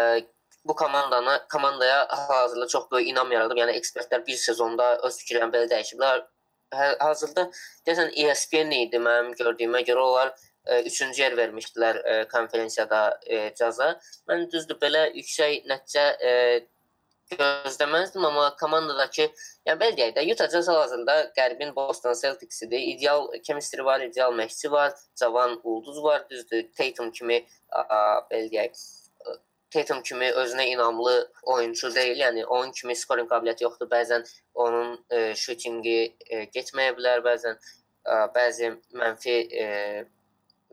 [0.66, 3.58] bu komandanı komandaya hazırda çox böyük inam yaradıb.
[3.58, 6.24] Yəni ekspertlər bir sezonda öz fikirlərini belə dəyişiblər.
[6.76, 7.50] Hə- Hazırda
[7.88, 10.34] deyəsən ESPN idi mənim gördüyümə görə onlar
[10.68, 13.96] 3-cü yer vermişdilər e, konferansiyada e, caza.
[14.30, 16.34] Mən düzdür belə yüksək nəticə e,
[17.32, 19.28] gözləməzdim, amma komandadakı,
[19.68, 22.80] yəni belə deyək də, Utah Jazz hal-hazırda Qərbin Boston Celtics-idir.
[22.94, 26.68] İdeal chemistry var, ideal məşqçi var, cavan ulduz var, düzdür.
[26.78, 27.84] Tatum kimi a,
[28.32, 28.84] belə deyək,
[29.72, 32.20] Tatum kimi özünə inamlı oyunçu deyil.
[32.20, 33.88] Yəni onun kimi skoring qabiliyyəti yoxdur.
[33.92, 39.68] Bəzən onun e, şutingi e, getməyə bilər, bəzən e, bəzi mənfi e,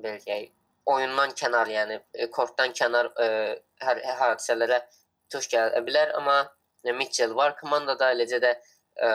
[0.02, 0.48] belə deyək,
[0.94, 3.28] oyundan kənar, yəni e, kortdan kənar e,
[3.84, 4.80] hər hadisələrə
[5.32, 6.40] tuş gələ bilər, amma
[6.84, 9.10] e, Mitchell var komandada, eləcə də ə,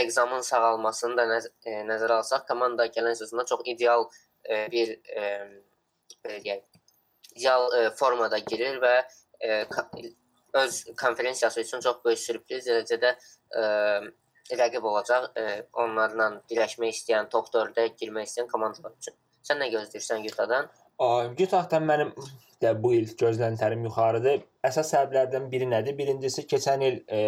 [0.00, 5.26] Examın sağalmasını da nəz ə, nəzərə alsaq, komanda gələn sezonda çox ideal ə, bir ə,
[6.24, 6.64] belə deyək,
[7.34, 8.94] ideal ə, formada girir və
[10.56, 13.66] öz konferansiyası üçün çox böyük sürpriz, eləcə də ə,
[14.60, 15.46] rəqib olacaq ə,
[15.84, 19.16] onlarla birləşmək istəyən, top 4-ə girmək istəyən komandalar üçün.
[19.46, 20.70] Sən nə gözləyirsən Utah-dan?
[20.98, 22.12] Utah-dan mənim
[22.62, 24.40] də bu il gözləntlərim yuxarıdır.
[24.64, 25.96] Əsas səbəblərdən biri nədir?
[25.98, 27.20] Birincisi keçən il e,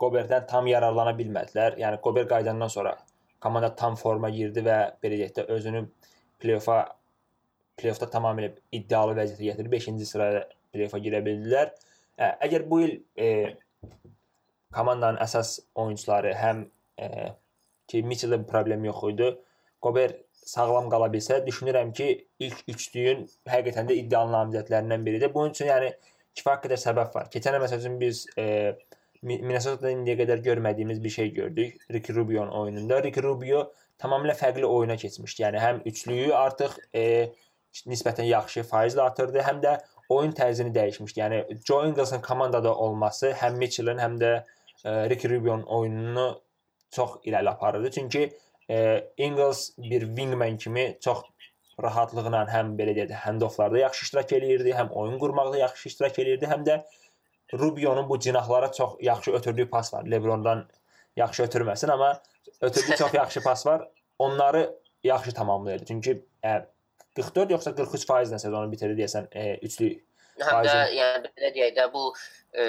[0.00, 1.76] Goberdən tam yararlana bilmədilər.
[1.80, 2.96] Yəni Gober qayıdandan sonra
[3.40, 5.84] komanda tam forma girdi və belə deyək də özünü
[6.42, 6.78] play-offa
[7.76, 11.72] play-offda tamamilə iddialı vəziyyətə gətirib 5-ci sıraya play-offa girə bildilər.
[12.16, 13.30] Ə, əgər bu il e,
[14.76, 16.64] komandanın əsas oyunçuları həm
[17.00, 17.32] e,
[17.90, 19.30] ki Mitchell-in problemi yox idi.
[19.82, 20.14] Gober
[20.46, 22.10] sağlam qala bilsə, düşünürəm ki,
[22.46, 25.32] ilk üçlüyün həqiqətən də iddialı namizədlərindən biridir.
[25.34, 25.90] Bunun üçün yəni
[26.36, 27.30] kifayət qədər səbəb var.
[27.32, 28.46] Keçən il məsələn biz e,
[29.26, 31.80] Minnesota-da indiyə qədər görmədiyimiz bir şey gördük.
[31.92, 33.00] Ricky Rubio-nun oyununda.
[33.02, 33.64] Ricky Rubio
[34.02, 35.42] tamamilə fərqli oyuna keçmişdi.
[35.42, 37.04] Yəni həm üçlüyü artıq e,
[37.90, 39.76] nisbətən yaxşı faizlə atırdı, həm də
[40.08, 41.20] oyun tərzini dəyişmişdi.
[41.20, 44.32] Yəni Joe Ingles'ın komandada olması həm Mitchell-ın, həm də
[44.84, 46.40] e, Ricky Rubio-nun oyununu
[46.90, 47.90] çox irəli aparırdı.
[47.90, 48.30] Çünki
[48.70, 51.22] e, Ingles bir wingman kimi çox
[51.82, 56.64] rahatlıqla həm belə deyək, handofflarda yaxşı iştirak eləyirdi, həm oyun qurmaqda yaxşı iştirak eləyirdi, həm
[56.68, 56.80] də
[57.54, 60.04] Rubionun bu cinahlara çox yaxşı ötürdüyü pas var.
[60.04, 60.66] LeBrondan
[61.16, 62.22] yaxşı ötürməsin, amma
[62.60, 63.88] ötürdüyü çox yaxşı pas var.
[64.18, 65.84] Onları yaxşı tamamlayırdı.
[65.84, 66.64] Çünki ə,
[67.16, 69.94] 44 yoxsa 43 faizlə sezonu bitirdi deyəsən, e, üçlü
[70.36, 72.02] Həm də yəni belə deyək də bu
[72.52, 72.64] e,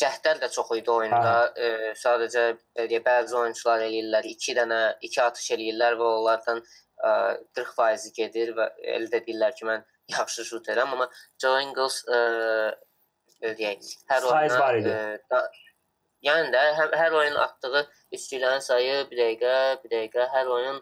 [0.00, 1.34] cəhdlər də çox idi oyunda.
[1.56, 2.46] E, sadəcə
[2.78, 7.12] belə bəzi oyunçular eləyirlər 2 dənə 2 atış eləyirlər və onlardan e,
[7.60, 9.84] 40% gedir və əldə edirlər ki, mən
[10.16, 11.08] yaxşı şuteram, amma
[11.42, 12.18] Joe Ingles e,
[13.44, 14.98] deyək, hər oyuna e,
[15.30, 15.44] da,
[16.26, 17.86] yəni də hər, hər oyun atdığı
[18.16, 20.80] üçlüklərin sayı bir dəqiqə, bir dəqiqə hər oyun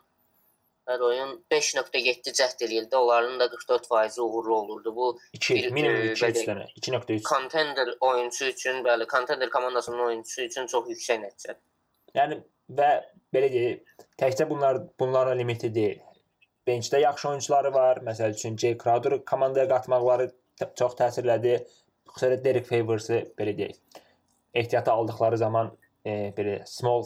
[0.89, 2.97] hər oyun 5.7 cəhd eləyirdi.
[2.97, 4.97] Onların da 44% uğurlu olurdu.
[4.97, 7.23] Bu 2 bir, minimum 2 3 dənə, 2.3.
[7.29, 11.63] Contender oyunçu üçün, bəli, contender komandasının oyunçusu üçün çox yüksək nəticədir.
[12.15, 12.41] Yəni
[12.79, 12.91] və
[13.35, 16.03] belə deyək, təkcə bunlar bunlara limiti deyil.
[16.67, 18.01] Benchdə yaxşı oyunçuları var.
[18.07, 20.31] Məsəl üçün Jay Crowder komandaya qatmaqları
[20.79, 21.59] çox təsirlədi.
[22.15, 24.03] Xüsusilə Derek Favors-ı belə deyək,
[24.55, 25.73] ehtiyata aldıqları zaman
[26.07, 27.03] e, belə small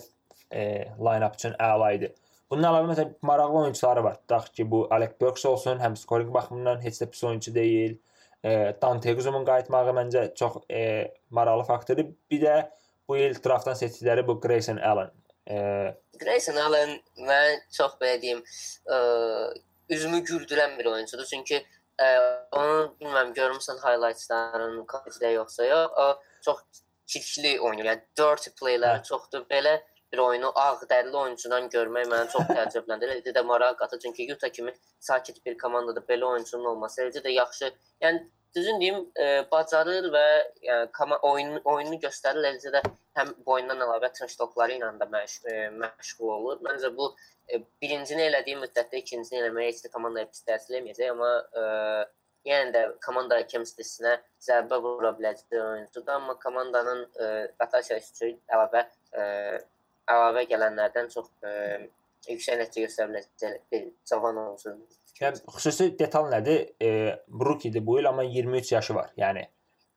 [0.50, 0.62] e,
[1.00, 2.12] line-up üçün əla idi.
[2.50, 4.18] Bundan əlavə məsələn maraqlı oyunçuları var.
[4.22, 7.98] Tutaq ki, bu Alec Burks olsun, həm scoring baxımından heç də pis oyunçu deyil.
[8.44, 8.50] E,
[8.82, 10.82] Dante Exum'un qayıtmağı məncə çox e,
[11.30, 12.12] maraqlı faktordur.
[12.30, 12.54] Bir də
[13.08, 15.10] bu il draftdan seçdikləri bu Grayson Allen.
[15.50, 15.56] E,
[16.20, 16.96] Grayson Allen
[17.28, 18.40] mən çox belə deyim,
[18.86, 18.96] e,
[19.88, 21.24] üzümü güldürən bir oyunçudur.
[21.24, 21.60] Çünki
[22.00, 22.06] e,
[22.52, 25.92] onu bilmirəm görmüsən highlights-ların kollecdə yoxsa yox.
[25.98, 26.08] O
[26.44, 26.64] çox
[27.06, 27.92] çirkli oynayır.
[27.92, 29.44] Yəni dirty play-lər çoxdur.
[29.52, 29.80] Belə
[30.12, 33.18] bir oyunu ağdərli oyuncudan görmək məni çox təəccübləndirir.
[33.18, 34.00] Eləcə də maraq qatır.
[34.04, 34.74] Çünki Utah kimi
[35.10, 37.72] sakit bir komandada belə oyuncunun olması eləcə də yaxşı.
[38.04, 38.24] Yəni
[38.56, 40.26] düzün deyim, e, bacarır və
[40.68, 42.44] yəni oyun oyununu göstərir.
[42.52, 42.82] Eləcə də
[43.18, 46.62] həm boyundan əlavə turnstokları ilə də məş e, məşğul olur.
[46.68, 47.10] Məncə bu
[47.48, 51.64] e, birincini elədiyi müddətdə ikincini eləməyə heç də komandaya pis təsir etməyəcək, amma e,
[52.48, 59.24] yenə də komanda chemistry-sinə zərbə vura biləcək oyuncudur, amma komandanın e, rotasiya üçün əlavə e,
[60.14, 64.98] əlavə gələnlərdən çox ə, e, yüksək nəticə göstərə biləcək bir cavan oyunçudur.
[65.18, 66.68] Yəni xüsusi detal nədir?
[66.80, 66.90] E,
[67.46, 69.10] rookie-dir bu il, amma 23 yaşı var.
[69.18, 69.44] Yəni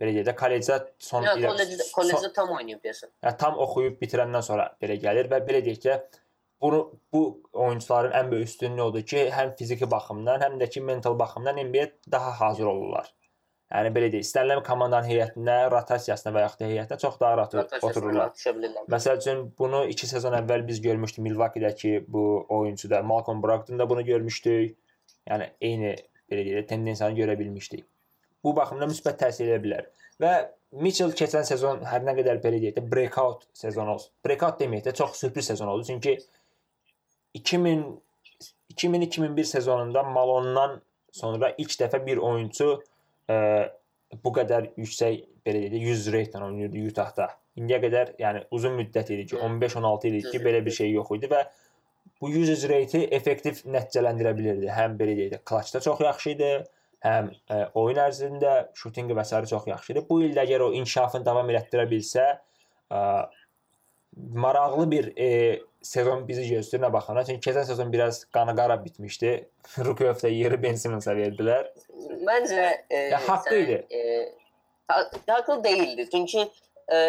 [0.02, 3.13] belə deyək də kollecdə son il kollecdə kollecdə tam oynayıb deyəsən.
[3.21, 5.97] Yəni tam oxuyub bitirəndən sonra belə gəlir və belə deyək ki,
[6.62, 6.82] bunu
[7.13, 11.62] bu oyunçuların ən böyük üstünlüyü odur ki, həm fiziki baxımdan, həm də ki mental baxımdan
[11.67, 13.13] NBA daha hazır olurlar.
[13.71, 18.34] Yəni belə deyək, istənilən komandanın heyətinə, rotasiyasına və yaxud da heyətinə çox daha rahat otururlar.
[18.91, 24.75] Məsəl üçün bunu 2 sezon əvvəl biz görmüşdük Milwaukee-dəki bu oyunçuda Malcolm Brogdon-da bunu görmüşdük.
[25.29, 25.95] Yəni eyni
[26.31, 27.86] belə deyək, tendensiyanı görə bilmişdik.
[28.43, 29.88] Bu baxımdan müsbət təsir edə bilər.
[30.19, 30.34] Və
[30.84, 34.12] Mitchell keçən sezon hər nə qədər belə deyək də breakout sezonu olsun.
[34.25, 35.88] Breakout deməyək də çox sürpriz sezon oldu.
[35.88, 36.17] Çünki
[37.39, 37.86] 2000
[38.71, 40.81] 2000-2001 sezonunda Malondan
[41.12, 42.84] sonra ilk dəfə bir oyunçu
[43.29, 43.38] ə,
[44.23, 47.29] bu qədər yüksək belə deyək 100 reytlə oynayırdı Utah-da.
[47.60, 51.12] İndiyə qədər, yəni uzun müddət idi ki, 15-16 il idi ki, belə bir şey yox
[51.17, 51.41] idi və
[52.21, 54.69] bu 100 reyti effektiv nəticələndirə bilirdi.
[54.71, 56.51] Həm belə deyək də clutchda çox yaxşı idi,
[57.05, 60.05] həm ə, oyun ərzində şutinqi və sair çox yaxşı idi.
[60.10, 62.27] Bu il də əgər o inkişafını davam elətdirə bilsə,
[62.93, 63.01] ə,
[64.17, 67.24] maraqlı bir e, sezon bizi gözləyir nə baxana.
[67.26, 69.50] Çünki keçən sezon biraz qanı qara bitmişdi.
[69.86, 71.71] Rukov da yeri Ben Simmons-a verdilər.
[72.28, 73.80] Məncə e, ya, haqqı idi.
[73.89, 74.02] E,
[74.88, 76.08] ha haqlı değildi.
[76.12, 76.52] Çünki
[76.93, 77.00] e,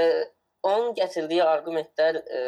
[0.63, 2.41] onun gətirdiyi arqumentlər e,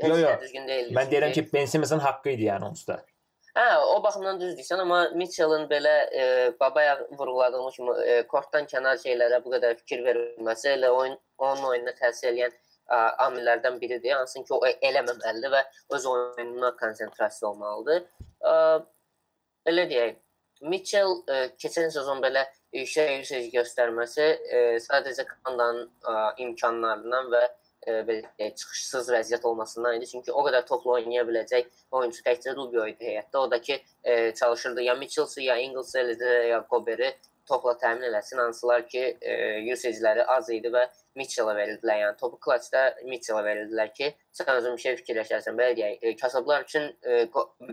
[0.00, 0.34] heç yo, yo.
[0.40, 0.94] düzgün deyildi.
[0.94, 3.02] Mən deyirəm ki, Ben Simmons-ın haqqı idi yəni onsuz da.
[3.58, 6.24] Hə, o baxımdan düz deyirsən, amma Mitchell-ın belə e,
[6.60, 11.96] babaya vurğuladığımız kimi e, kortdan kənar şeylərə bu qədər fikir verilməsi elə oyun onun oyununa
[11.98, 12.36] təsir
[12.88, 14.16] edən amillərdən biridir.
[14.16, 15.64] Hansın ki, o eləməməlidir və
[15.96, 18.04] öz oyununa konsentrasiya olmalıdır.
[19.66, 20.16] belə deyək,
[20.62, 28.00] Mitchell ə, keçən sezon belə yüksək yüksək göstərməsi ə, sadəcə komandanın ə, imkanlarından və ə,
[28.08, 30.06] belə çıxışsız vəziyyət olmasından idi.
[30.10, 33.38] Çünki o qədər topla oynaya biləcək oyunçu təkcə Rubio idi heyətdə.
[33.38, 37.14] O da ki, ə, çalışırdı ya Mitchell-sı, ya Ingles, ya Goberi
[37.48, 39.34] topla təmin eləsin, hansılar ki, e,
[39.72, 40.84] usage-ləri az idi və
[41.18, 42.02] Mitchell-a verirdilər.
[42.04, 45.58] Yəni topu clutch-da Mitchell-a verirdilər ki, sən özün bir şey fikirləşərsən.
[45.58, 47.24] Belə deyək, e, kasıblar üçün e,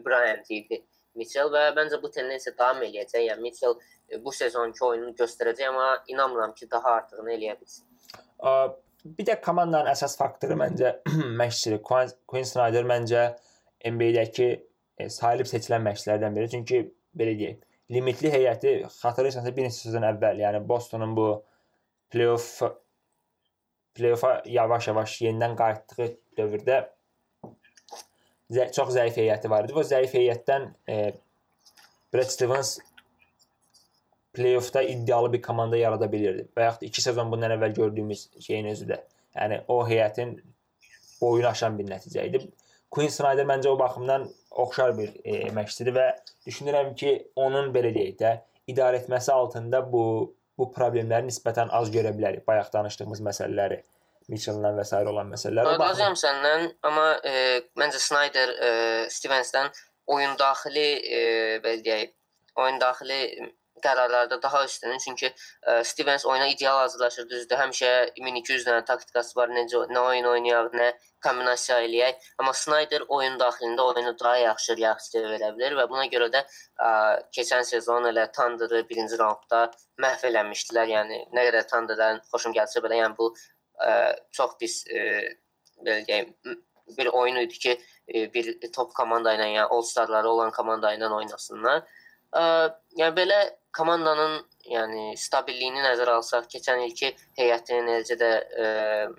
[0.06, 0.82] Bryant idi
[1.20, 3.28] Mitchell və məncə bu tendensiya davam eləyəcək.
[3.30, 3.78] Yəni Mitchell
[4.10, 7.86] e, bu sezonki oyununu göstərəcək, amma inanmıram ki, daha artığını eləyə bilsin.
[9.06, 10.96] Bir də komandanın əsas faktoru məncə
[11.42, 11.82] məşqçidir.
[11.86, 13.28] Quinn Snyder məncə
[13.86, 14.50] NBA-dəki
[14.98, 16.52] e, sayılıb seçilən məşqçilərdən biri.
[16.56, 16.82] Çünki
[17.18, 21.28] belə deyək, limitli heyəti xatırlayırsansə bir neçə sezon əvvəl, yəni Bostonun bu
[22.14, 22.64] play-off
[23.96, 26.80] play-offa yavaş-yavaş yenidən qayıtdığı dövrdə
[28.56, 29.76] zə çox zəif heyəti var idi.
[29.78, 30.98] Bu zəif heyətdən e,
[32.14, 32.78] Brad Stevens
[34.36, 36.48] play-offda iddialı bir komanda yarada bilirdi.
[36.58, 39.00] Və yaxud 2 sezon bundan əvvəl gördüyümüz şeyin özü də.
[39.36, 40.36] Yəni o heyətin
[41.22, 42.44] boyunu aşan bir nəticə idi.
[42.96, 44.30] Quinn Snyder məncə o baxımdan
[44.64, 46.06] oxşar bir e, məşqçidir və
[46.48, 48.32] düşünürəm ki, onun belə deyək də
[48.72, 50.06] idarə etməsi altında bu
[50.56, 52.46] bu problemləri nisbətən az görə bilərik.
[52.48, 53.82] Bayaq danışdığımız məsələləri,
[54.32, 55.02] Mitchell-la və s.
[55.12, 55.76] olan məsələlər.
[55.82, 57.34] Razıyam səndən, amma e,
[57.80, 58.70] məncə Snyder e,
[59.12, 59.68] Stevensdən
[60.16, 61.20] oyun daxili e,
[61.66, 62.16] belə deyək,
[62.64, 63.20] oyun daxili
[63.86, 65.00] qərarlarda daha üstünün.
[65.06, 67.60] Çünki ə, Stevens oyuna ideal hazırlaşır, düzdür.
[67.62, 70.90] Həmişə 1200 dənə taktikası var, necə nə oyun oynayaq, nə
[71.26, 72.28] kombinasiya eləyək.
[72.42, 76.92] Amma Snyder oyun daxilində oyunu daha yaxşı reaksiya verə bilər və buna görə də ə,
[77.36, 79.66] keçən sezon elə Thunder'ı birinci raundda
[80.02, 80.94] məhv eləmişdilər.
[80.98, 83.92] Yəni nə qədər Thunder'dan xoşum gəlsə belə, yəni bu ə,
[84.36, 85.04] çox pis ə,
[85.86, 86.34] belə deyim,
[86.98, 87.78] bir oyun idi ki,
[88.34, 91.86] bir top komanda ilə, yəni All-Starları olan komanda ilə oynasınlar.
[92.36, 92.44] Ə,
[93.00, 93.40] yəni belə
[93.76, 98.70] komandanın yəni stabilliyini nəzərə alsaq, keçən ilki heyətinin, eləcə də ə,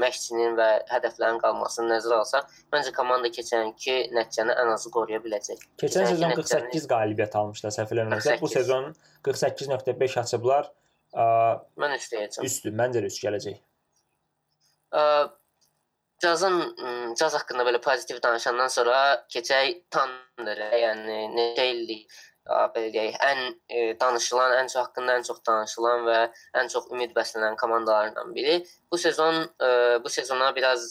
[0.01, 5.63] məşqçinin və hədəflərin qalmasını nəzərə alsaq, məncə komanda keçən ilki nəticəni ən azı qoruya biləcək.
[5.83, 6.91] Keçən, keçən sezon 48 nəticəni...
[6.95, 8.37] qalibiyyət almışlar, səhv eləmirəmsə.
[8.43, 8.93] Bu sezon
[9.29, 10.71] 48.5 açıblar.
[11.15, 11.27] Ə,
[11.83, 12.47] Mən üstəyəcəm.
[12.51, 13.61] Üstü, məncə də üst gələcək.
[14.97, 15.03] Ə,
[16.17, 16.63] Cazın
[17.21, 22.15] caz haqqında belə pozitiv danışandan sonra keçək Thunderə, yəni necə illik
[22.47, 26.19] belə deyək, ən e, danışılan, ən çox haqqında ən çox danışılan və
[26.61, 28.61] ən çox ümid bəslənən komandalardan biri.
[28.93, 29.69] Bu sezon e,
[30.05, 30.87] bu sezona biraz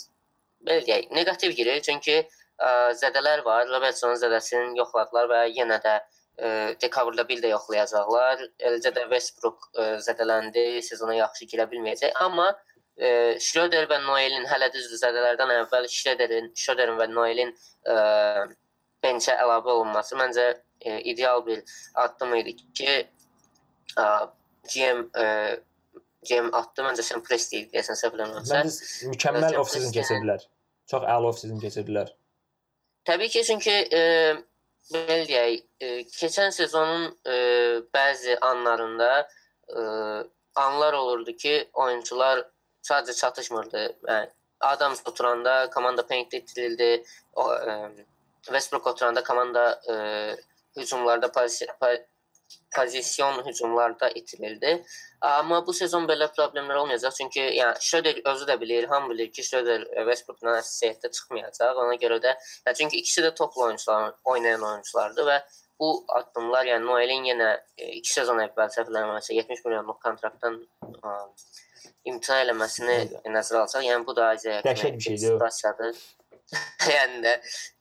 [0.68, 2.70] belə deyək, neqativ girir, çünki e,
[3.02, 3.68] zədələr var.
[3.72, 5.96] Robertson zədəsini yoxladılar və yenə də
[6.38, 6.48] e,
[6.82, 8.46] dekabrda bir də yoxlayacaqlar.
[8.60, 12.52] Eləcə də Westbrook e, zədələndi, sezona yaxşı girə bilməyəcək, amma
[12.98, 17.98] e, Schroeder və Noelin hələ düzdür zədələrdən əvvəl Schroederin, Schroederin və Noelin e,
[19.06, 20.52] benchə əlavə olunması məncə
[20.86, 23.08] e, ideal bir addım idi ki,
[23.98, 24.06] a,
[24.74, 25.26] GM e,
[26.26, 26.86] GM atdı.
[26.86, 28.62] Məncə sən Presti deyəsən səhv eləmirəmsə.
[28.62, 30.46] Məncə mükəmməl off-season keçirdilər.
[30.92, 32.12] Çox əla off-season keçirdilər.
[33.06, 34.04] Təbii ki, çünki e,
[34.94, 37.38] belə deyək, e, keçən sezonun e,
[37.94, 39.84] bəzi anlarında e,
[40.66, 42.42] anlar olurdu ki, oyunçular
[42.86, 43.86] sadəcə çatışmırdı.
[44.10, 44.34] Yəni
[44.66, 46.92] Adams oturanda komanda paintdə itirildi.
[47.36, 48.06] O, e,
[48.46, 49.96] Westbrook oturanda komanda e,
[50.78, 51.32] hücumlarda
[52.76, 54.84] pozisyon hücumlarda itirildi.
[55.22, 57.14] Amma bu sezon belə problemlər olmayacaq.
[57.18, 61.84] Çünki yəni Schroeder özü də bilir, hamı bilir ki, Schroeder Westbrookla səhiyyətdə çıxmayacaq.
[61.86, 62.36] Ona görə də
[62.68, 65.40] yəni çünki ikisi də toplu oyunçular, oynayan oyunçulardır və
[65.80, 70.62] bu addımlar, yəni Noelin yenə 2 e, sezon əvvəl səhv eləmirəmsə 70 milyonluq kontraktdan
[72.06, 72.98] imtina eləməsini
[73.34, 76.00] nəzərə alsaq, yəni bu da Isaiah Dəhşət bir şeydir
[76.96, 77.32] yəni də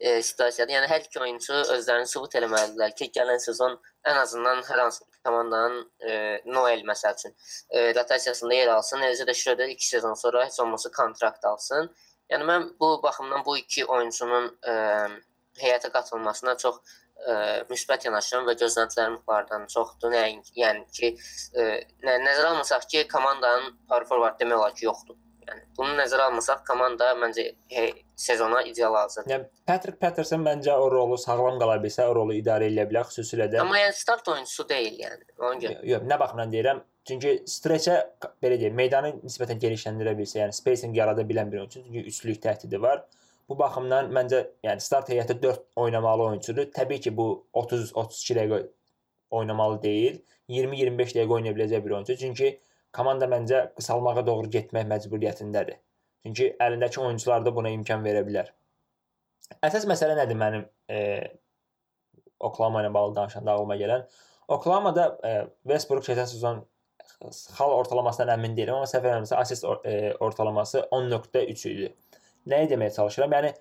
[0.00, 0.74] e, situasiyadır.
[0.74, 3.76] Yəni hər iki oyunçu özlərini sübut eləməlidirlər ki, gələn sezon
[4.08, 5.76] ən azından hər hansı komandanın
[6.08, 7.36] e, Noel məsəl üçün
[7.70, 9.04] e, rotasiyasında yer alsın.
[9.04, 11.92] Eləcə də Şröder 2 sezon sonra heç olmasa kontrakt alsın.
[12.32, 14.74] Yəni mən bu baxımdan bu iki oyunçunun e,
[15.60, 16.80] heyətə qatılmasına çox
[17.24, 17.34] ə,
[17.70, 20.12] müsbət yanaşıram və gözləntilərim bunlardan çoxdur.
[20.14, 21.12] Nəinki, yəni ki,
[21.54, 21.66] ə,
[22.06, 25.18] nə, nəzərə almasaq ki, komandanın power forward demək olar ki, yoxdur.
[25.48, 29.30] Yəni bunu nəzərə almasaq komanda məncə hey, sezona ideal hazırdır.
[29.32, 33.50] Yəni Patrick Patterson məncə o rolu sağlam qala bilsə, o rolu idarə edə bilər, xüsusilə
[33.52, 33.60] də.
[33.62, 35.26] Amma yəni start oyunçusu deyil yəni.
[35.40, 35.80] Ona görə.
[35.90, 36.82] Yox, nə baxımdan deyirəm?
[37.08, 37.98] Çünki stretchə
[38.42, 42.80] belə deyim, meydanı nisbətən genişləndirə bilsə, yəni spacing yarada bilən bir oyunçu, çünki üçlük təhdidi
[42.80, 43.04] var.
[43.48, 46.70] Bu baxımdan məncə yəni start heyəti 4 oynamalı oyunçudur.
[46.72, 48.60] Təbii ki, bu 30-32 dəqiqə
[49.36, 50.22] oynamalı deyil.
[50.48, 52.16] 20-25 dəqiqə oynaya biləcək bir oyunçu.
[52.22, 52.48] Çünki
[52.94, 55.80] komanda məncə qısalmağa doğru getmək məcburiyyətindədir.
[56.24, 58.52] Çünki əlindəki oyunçular da buna imkan verə bilər.
[59.66, 61.00] Əsas məsələ nədir mənim e,
[62.44, 64.06] Oklahoma ilə bağlı danışanda ağlıma gələn.
[64.48, 65.34] Oklahoma-da e,
[65.68, 66.62] Westbrook keçən sezon
[67.24, 71.92] xal ortalamasından əmin deyiləm, amma səhv eləmirəmsə assist or e, ortalaması 10.3 idi.
[72.50, 73.36] Nəyi deməyə çalışıram?
[73.36, 73.52] Yəni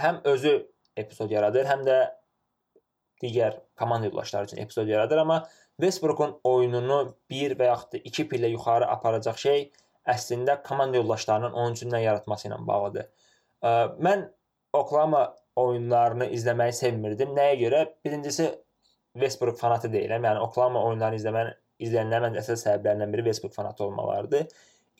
[0.00, 0.54] həm özü
[1.00, 1.98] epizod yaradır, həm də
[3.22, 5.42] digər komanda yoldaşları üçün epizod yaradır, amma
[5.80, 9.64] Westbrookun oyununu 1 və yaxud da 2 pillə yuxarı aparacaq şey
[10.08, 13.08] əslində komanda yoldaşlarının onun üçün nə yaratması ilə bağlıdır.
[14.06, 14.28] Mən
[14.72, 15.22] Oklahoma
[15.58, 17.32] oyunlarını izləməyi sevmirdim.
[17.36, 17.80] Nəyə görə?
[18.04, 18.46] Birincisi
[19.18, 20.26] Westbrook fanatı deyiləm.
[20.28, 24.46] Yəni Oklahoma oyunlarını izləmənin izləyənlərin məncə əsas səbəblərindən biri Westbrook fanatı olmalarıdır.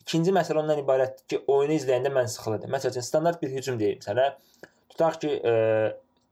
[0.01, 2.73] İkinci məsələ ondan ibarətdir ki, oyunu izləyəndə mən sıxılırdım.
[2.73, 4.31] Məsələn, standart bir hücum deyim sənə.
[4.89, 5.53] Tutaq ki, e,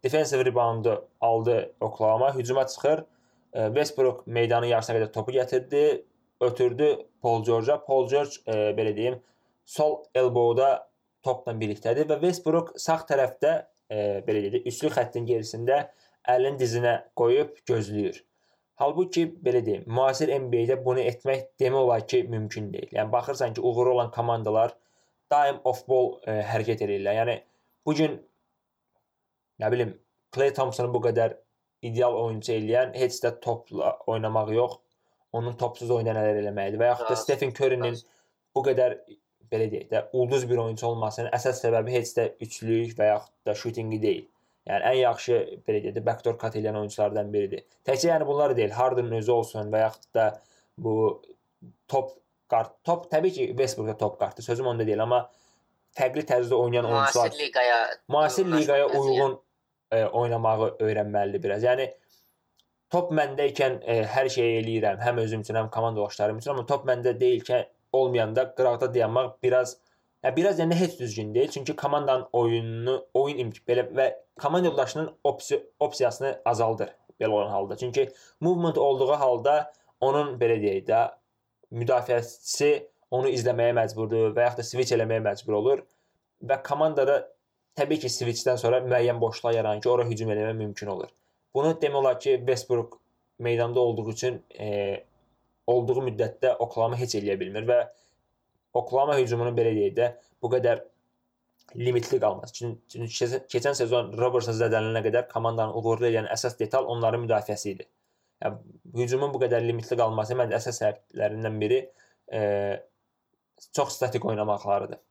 [0.04, 3.06] defensive reboundu aldı Oklahoma, hücuma çıxır.
[3.54, 5.84] Westbrook meydanın yarısına qədər topu gətirdi,
[6.42, 6.90] ötürdü
[7.22, 7.80] Paul George-a.
[7.86, 9.20] Paul George e, belə deyim,
[9.66, 10.70] sol elbowda
[11.26, 13.54] topla birlikdədir və Westbrook sağ tərəfdə
[13.90, 15.82] e, belə deyək, üçlü xəttin gerisində
[16.30, 18.22] əlini dizinə qoyub gözləyir.
[18.80, 22.94] Halbuki belə deyim, müasir NBA-də bunu etmək demək olar ki, mümkün deyil.
[22.96, 24.78] Yəni baxırsan ki, uğurlu olan komandalar
[25.32, 27.18] daim off-ball e, hərəkət edirlər.
[27.20, 27.36] Yəni
[27.86, 28.16] bu gün
[29.60, 29.98] nə bilim
[30.32, 31.36] Klay Thompsonu bu qədər
[31.86, 34.78] ideal oyunçu eləyən heç də topla oynamaq yox,
[35.34, 37.98] onun topsuz oyunda nələr eləməyidir və yaxud da Stephen Curry-nin
[38.56, 38.98] bu qədər
[39.52, 43.56] belə deyək də ulduz bir oyunçu olmasının əsas səbəbi heç də üçlük və yaxud da
[43.58, 44.28] şutinqi deyil.
[44.70, 47.66] Yəni ən yaxşı belə deyək də backdoor cut edən oyunçulardan biridir.
[47.88, 50.28] Təkcə yəni bunlar deyil, Harden özü olsun və yaxud da
[50.78, 50.96] bu
[51.88, 52.12] top
[52.50, 54.44] kart, top təbii ki, Westbrook da top kartdır.
[54.44, 55.24] Sözüm onda deyil, amma
[55.98, 59.40] fərqli tərzdə oynayan oyunçular müasir liqaya müasir liqaya uyğun
[59.92, 61.66] e, oynamağı öyrənməlidir biraz.
[61.68, 61.90] Yəni
[62.94, 66.88] top məndə ikən e, hər şeyi eləyirəm, həm özüm üçün, həm komandaşlarım üçün, amma top
[66.90, 69.78] məndə deyilkən olmayanda qıraqda dayanmaq biraz
[70.24, 71.48] Yəni biraz yəni heç düzgün deyil.
[71.48, 74.08] Çünki komandanın oyununu, oyun imk belə və
[74.40, 76.90] komanda yoldaşının opsi opsiyasını azaldır
[77.22, 77.78] belə olan halda.
[77.78, 81.00] Çünki movement olduğu halda onun belə deyək də
[81.72, 82.72] müdafiəçisi
[83.12, 85.84] onu izləməyə məcburdur və yaxud da switch eləməyə məcbur olur
[86.44, 87.22] və komandada
[87.78, 91.12] təbii ki, switchdən sonra müəyyən boşluq yaranır ki, ora hücum eləmək mümkün olur.
[91.54, 93.00] Bunu demək olar ki, Westbrook
[93.40, 94.70] meydanda olduğu üçün e,
[95.68, 97.80] olduğu müddətdə Oklahoma heç eləyə bilmir və
[98.74, 100.10] Oklahoma hücumunun belə deyək də
[100.42, 100.84] bu qədər
[101.76, 102.54] limitli qalması.
[102.90, 107.88] Çünki keçən sezon Robertson zədələnənə qədər komandanı uğurlu edən əsas detal onların müdafiəsi idi.
[108.44, 111.80] Yəni hücumun bu qədər limitli qalması məncə əsas səbəblərindən biri
[112.34, 112.42] e,
[113.76, 115.02] çox statik oynamaqlarıdır.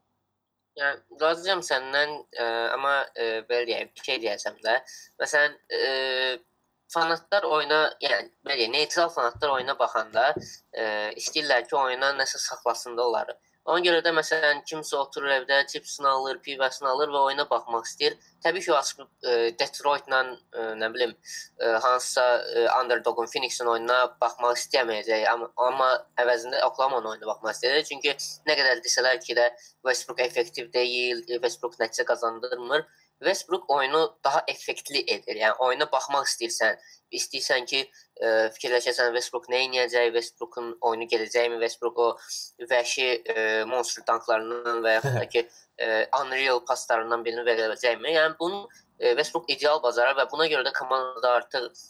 [0.79, 4.77] Yəni razıyam səndən, e, amma e, belə deyək, bir şey deyəsəm də,
[5.23, 5.83] məsələn, e,
[6.93, 10.85] fanatlar oyuna, yəni belə neytral fanatlar oyuna baxanda e,
[11.21, 13.37] istəyirlər ki, oyuna nəsə saxlasın da onları.
[13.69, 18.15] Ona görə də məsələn kimsə oturur evdə, chipsini alır, pivəsini alır və oyuna baxmaq istəyir.
[18.45, 23.99] Təbii ki, o açıb e, Detroit-la e, nə bilim e, hansısa e, underdog-un Phoenix-in oyununa
[24.23, 25.91] baxmaq istəməyəcək, amma, amma
[26.25, 27.85] əvəzində Oklahoma-nın oyununa baxmaq istəyir.
[27.91, 28.17] Çünki
[28.49, 29.51] nə qədər desələr ki də
[29.85, 32.89] Westbrook effektiv deyil, Westbrook nəticə qazandırmır.
[33.19, 35.37] Westbrook oyunu daha effektli edir.
[35.37, 36.77] Yəni oyuna baxmaq istəyirsən,
[37.19, 37.81] istəyirsən ki,
[38.21, 42.09] ə, e, fikirləşəsən Westbrook nə edəcək, Westbrookun oyunu gedəcəkmi, Westbrook o
[42.71, 45.89] vəhşi ə, e, monster tanklarından və yaxud da ki, ə, e,
[46.21, 48.15] unreal paslarından birini verə biləcəkmi?
[48.15, 51.83] Yəni bunu ə, Westbrook ideal bacarır və buna görə də komandada artıq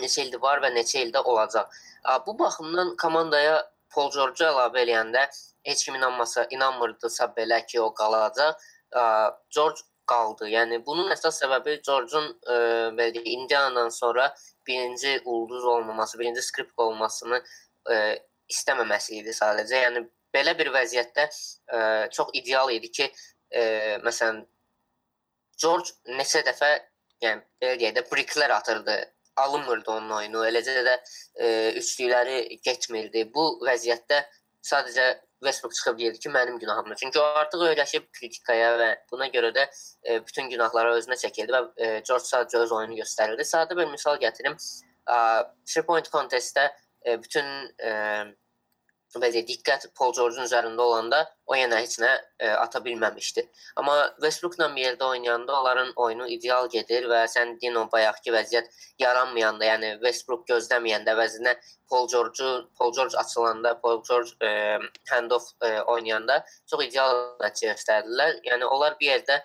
[0.00, 1.68] neçə ildir var və neçə ildə olacaq.
[2.04, 3.60] A, bu baxımdan komandaya
[3.92, 5.28] Paul George əlavə eləyəndə
[5.68, 8.56] heç kim inanmasa, inanmırdısa belə ki, o qalacaq.
[9.54, 10.48] George qaldı.
[10.50, 12.56] Yəni bunun əsas səbəbi George-un e,
[12.98, 14.28] belə deyək, Indianadan sonra
[14.66, 17.40] birinci ulduz olmaması, birinci skript olmasını
[17.90, 18.00] e,
[18.50, 19.84] istəməməsi idi sadəcə.
[19.86, 21.78] Yəni belə bir vəziyyətdə e,
[22.16, 23.08] çox ideal idi ki,
[23.50, 23.62] e,
[24.06, 24.42] məsələn
[25.60, 26.74] George neçə dəfə,
[27.22, 29.00] yəni belə deyək də briklər atırdı
[29.40, 30.44] alınmırdı onun oyunu.
[30.48, 30.94] Eləcə də
[31.34, 31.48] e,
[31.80, 33.26] üçlükləri getmirdi.
[33.34, 34.22] Bu vəziyyətdə
[34.66, 35.06] sadəcə
[35.40, 36.96] Westbrook çıxıb deyirdi ki, mənim günahımdır.
[37.00, 39.66] Çünki o artıq öyrəşib kritikaya və buna görə də
[40.04, 43.46] e, bütün günahları özünə çəkirdi və e, George sadəcə öz oyunu göstərirdi.
[43.48, 44.58] Sadə bir misal gətirim.
[45.10, 46.68] 3 point contestdə
[47.06, 47.46] e, bütün
[47.82, 47.90] e,
[49.18, 53.42] belə diqqət Paul George-un üzərində olanda o yenə heç nə e, ata bilməmişdi.
[53.80, 58.70] Amma Westbrook-la bir yerdə oynayanda onların oyunu ideal gedir və sən Dino bayaqki vəziyyət
[59.02, 61.56] yaranmayanda, yəni Westbrook gözləməyəndə vəzinə
[61.90, 64.78] Paul George Paul George açılanda, Paul George e,
[65.10, 68.38] handoff e, oynayanda çox ideal nəticə göstərdilər.
[68.46, 69.40] Yəni onlar bir yerdə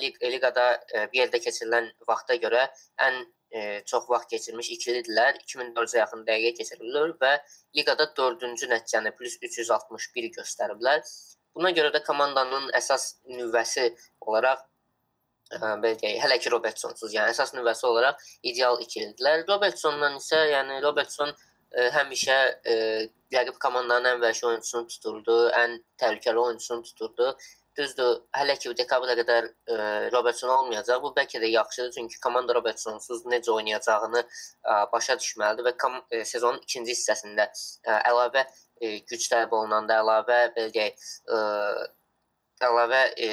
[0.00, 2.70] lig liqada e, bir yerdə keçirilən vaxta görə
[3.04, 5.40] ən e, çox vaxt keçirmiş ikilidirlər.
[5.42, 7.34] 2400-ə yaxın dəqiqə keçiriblər və
[7.76, 11.04] liqada 4-cü nəticəni plus 361 göstəriblər.
[11.54, 13.88] Buna görə də komandanın əsas nüvəsi
[14.22, 14.62] olaraq
[15.50, 19.46] ə, belə deyək, hələ ki Robertsonsuz, yəni əsas nüvəsi olaraq ideal ikilidirlər.
[19.48, 22.38] Robertsondan isə, yəni Robertson ə, həmişə
[22.74, 22.76] ə,
[23.34, 27.34] rəqib komandanın ən vəhşi oyunçusunu tuturdu, ən təhlükəli oyunçusunu tuturdu.
[27.80, 29.76] Düzdür, hələ ki dekabra qədər ə,
[30.12, 31.00] Robertson olmayacaq.
[31.00, 36.20] Bu bəlkə də yaxşıdır, çünki komanda Robertsonsuz necə oynayacağını ə, başa düşməlidir və kom ə,
[36.28, 41.40] sezonun ikinci hissəsində ə, əlavə ə, güc tələb olunanda, əlavə belə deyək, ə,
[42.68, 43.30] əlavə ə,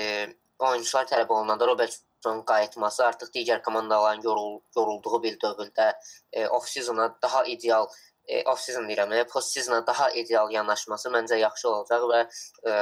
[0.60, 5.92] oyunçular tələb olunanda Robertson qayıtması artıq digər komandaların yorul yorulduğu bir dövrdə
[6.34, 7.88] e, off-seasona daha ideal
[8.26, 12.24] e, off-season deyirəm, e, post-seasona daha ideal yanaşması məncə yaxşı olacaq və
[12.72, 12.74] e,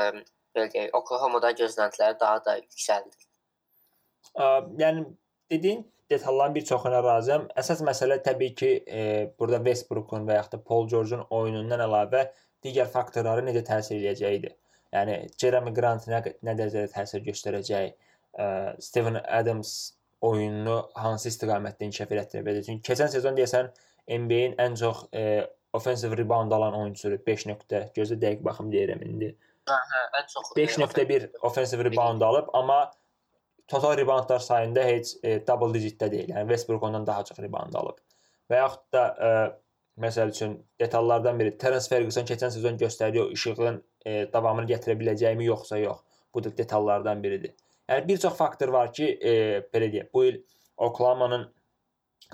[0.56, 3.28] belə deyək, Oklahoma-da gözləntilər daha da yüksəldi.
[4.36, 4.48] Ə,
[4.82, 5.06] yəni
[5.52, 7.48] dediyin detalların bir çoxuna razıyam.
[7.58, 9.02] Əsas məsələ təbii ki, e,
[9.40, 12.28] burada Westbrook-un və yaxud da Paul George-un oyunundan əlavə
[12.66, 14.54] digər faktorları necə təsir edəcəyidir.
[14.94, 17.96] Yəni Jeremy Grant nə, nə dərəcədə təsir göstərəcək,
[18.38, 18.48] ə,
[18.80, 19.74] Steven Adams
[20.26, 22.70] oyununu hansı istiqamətdə inkişaf etdirə biləcək.
[22.70, 23.72] Çünki keçən sezon deyəsən
[24.22, 25.26] NBA-in ən çox ə,
[25.76, 29.34] offensive rebound alan oyunçusu 5 nöqtə, gözə dəqiq baxım deyirəm indi.
[29.34, 32.92] Hə, hə, ən çox 5.1 offensive rebound alıb, amma
[33.68, 36.30] total reboundlar sayında heç e, double digitdə deyil.
[36.30, 38.02] Yəni Westbrook ondan daha çox rebound alıb.
[38.52, 39.30] Və yaxud da e,
[40.06, 45.48] məsəl üçün detallardan biri Terence Ferguson keçən sezon göstərdiyi o işığın e, davamını gətirə biləcəyimi
[45.50, 46.04] yoxsa yox.
[46.34, 47.56] Bu da detallardan biridir.
[47.90, 49.34] Yəni bir çox faktor var ki, e,
[49.74, 50.42] belə deyək, bu il
[50.78, 51.46] Oklahoma-nın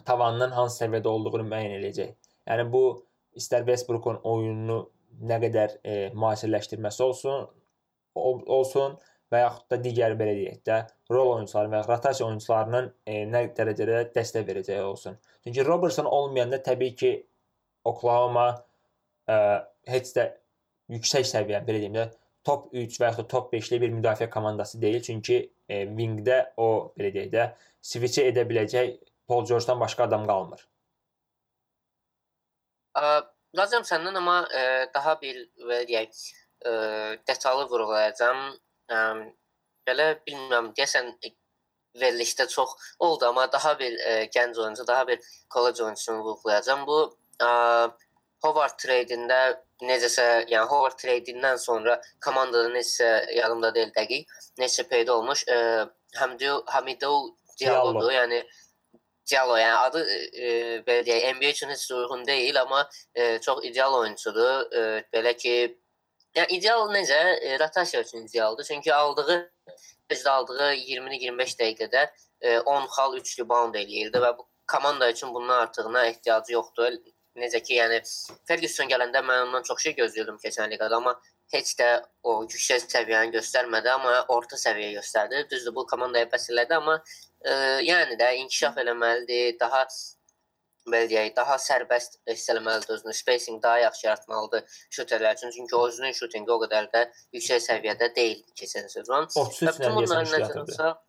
[0.06, 2.14] tavanının hansı səviyyədə olduğunu müəyyən edəcək.
[2.50, 2.84] Yəni bu
[3.38, 4.80] istər Westbrook-un oyununu
[5.20, 7.47] nə qədər e, müasirləşdirməsi olsun,
[8.16, 8.97] ol, olsun
[9.32, 10.80] və yaxud da digər belə deyək də
[11.12, 15.20] rol oyunçuları və rotasiya oyunçularının e, nə dərəcədə dəstək verəcəyi olsun.
[15.43, 17.14] Çünki Robertson olmayanda təbii ki
[17.88, 18.49] Oklahoma
[19.32, 19.38] ə,
[19.89, 20.28] heç də
[20.91, 22.09] yüksək səviyyə, belə deyim də,
[22.45, 25.01] top 3 və yaxud da top 5-li bir müdafiə komandası deyil.
[25.05, 25.38] Çünki
[25.70, 27.47] e, wingdə o belə deyək də
[27.91, 28.97] switch edə biləcək
[29.28, 30.66] Paul George-dan başqa adam qalmır.
[33.58, 36.20] Lazım səndən amma e, daha bir belə deyək,
[36.66, 36.72] e,
[37.28, 38.43] detallı vurğulayacağam.
[38.91, 38.99] E,
[39.88, 41.12] belə bilmirəm, deyəsən
[42.02, 45.20] verilişdə çox oldu, amma daha bir e, gənc oyuncu, daha bir
[45.54, 46.86] college oyuncusunu vurğulayacağam.
[46.88, 46.99] Bu
[47.43, 47.49] ə,
[48.41, 49.41] Howard trade-ində
[49.86, 55.58] necəsə, yəni Howard trade-indən sonra komandada necəsə yadımda deyil dəqiq, necə peyda olmuş, e,
[56.22, 58.12] Hamidou Hamidou Diallo-dur.
[58.16, 58.41] Yəni
[59.32, 60.50] Diallo, yəni adı e,
[60.88, 62.82] belə deyək, NBA üçün heç uyğun deyil, amma
[63.16, 64.66] e, çox ideal oyunçudur.
[64.76, 64.82] E,
[65.14, 65.56] belə ki,
[66.36, 67.22] yəni ideal necə?
[67.40, 68.68] E, rotasiya üçün idealdır.
[68.68, 69.40] Çünki aldığı
[70.12, 72.04] özdə aldığı 20-25 dəqiqədə
[72.42, 77.00] e, 10 xal 3 rebound eləyirdi və bu komanda üçün bundan artığına ehtiyacı yoxdur.
[77.40, 78.02] Necə ki, yəni
[78.48, 81.14] Ferguson gələndə mən ondan çox şey gözləyirdim keçən liqada, amma
[81.54, 81.90] heç də
[82.28, 85.46] o yüksək səviyyəni göstərmədi, amma orta səviyyə göstərdi.
[85.52, 86.98] Düzdür, bu komandaya bəs elədi, amma
[87.46, 87.54] e,
[87.88, 89.86] yəni də inkişaf eləməlidir, daha
[90.89, 95.54] belə deyək, daha sərbəst hiss eləməlidir özünü, spacing daha yaxşı yaratmalıdır şuterlər üçün.
[95.58, 97.04] Çünki özünün şutinqi o qədər də
[97.38, 99.30] yüksək səviyyədə deyildi keçən sezon.
[99.36, 101.04] 33 ilə bunların alsaq,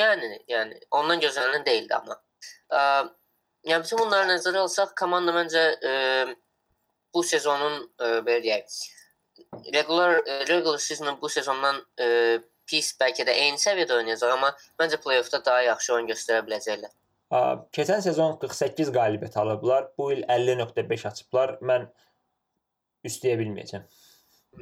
[0.00, 2.16] yəni, yəni ondan gözlənilən deyildi amma.
[2.72, 2.80] Ə,
[3.68, 5.94] yəni bütün bunları nəzərə alsaq, komanda məncə e,
[7.14, 8.80] bu sezonun e, belə deyək,
[9.72, 12.06] regular e, regular season bu sezondan e,
[12.70, 16.92] pis bəlkə də eyni səviyyədə oynayacaq, amma məncə play-offda daha yaxşı oyun göstərə biləcəklər.
[17.74, 19.88] Keçən sezon 48 qalibiyyət alıblar.
[19.98, 21.56] Bu il 50.5 açıblar.
[21.66, 21.88] Mən
[23.08, 23.86] üstləyə bilməyəcəm.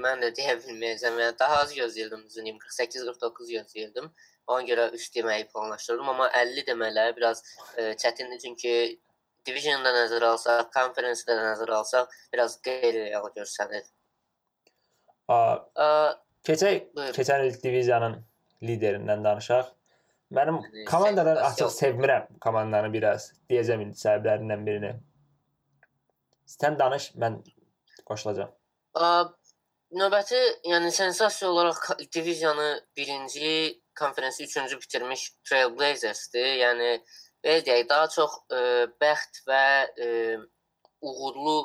[0.02, 1.18] Mən də deyə bilməyəcəm.
[1.20, 2.58] Yəni daha az gözləyirdim düzünüm.
[2.62, 4.08] 48-49 gözləyirdim.
[4.52, 7.44] Ona görə üst deməyi planlaşdırdım, amma 50 demələri biraz
[7.78, 8.72] e, çətindir çünki
[9.46, 13.86] divisionda nəzərə alsaq, konferensdə də nəzərə alsaq, biraz qeyri-real göstərir.
[15.28, 15.38] A,
[15.76, 15.88] A
[16.46, 17.14] keçək buyur.
[17.16, 18.18] keçən il diviziyanın
[18.62, 19.70] liderindən danışaq.
[20.32, 23.32] Mənim komandadan açıq sevmirəm komandanı biraz.
[23.50, 24.92] Deyəcəm indi səbəblərindən birini.
[26.48, 27.42] Sən danış, mən
[28.08, 28.52] qoşulacağam.
[29.92, 31.82] Növbəti, yəni sensasiya olaraq
[32.14, 36.46] diviziyanı birinci konfrensi 3-cü bitirmiş Trailblazers'dir.
[36.62, 36.88] Yəni
[37.44, 40.38] belə deyək, daha çox ə, e, bəxt və ə, e,
[41.02, 41.58] uğurlu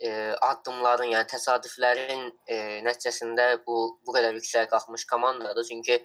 [0.00, 0.10] e,
[0.50, 5.66] addımların, yəni təsadüflərin ə, nəticəsində bu bu qədər yüksək qalxmış komandadır.
[5.70, 6.00] Çünki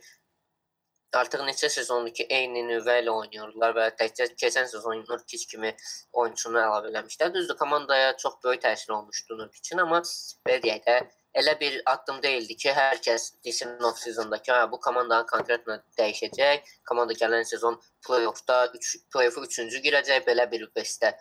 [1.19, 5.73] artıq neçə sezondur ki, eyni növə ilə oynayırlar və təkcə keçən sezon Nurkic kimi
[6.11, 7.33] oyunçunu əlavə eləmişlər.
[7.35, 10.01] Düzdür, komandaya çox böyük təsir olmuşdu Nurkicin, amma
[10.47, 10.97] belə deyək də
[11.41, 16.73] elə bir addım deyildi ki, hər kəs desin off sezondakı, hə, bu komandanın konkretlə dəyişəcək.
[16.89, 21.13] Komanda gələn sezon play-offda 3 play-offa 3-cü girəcək belə bir bestə.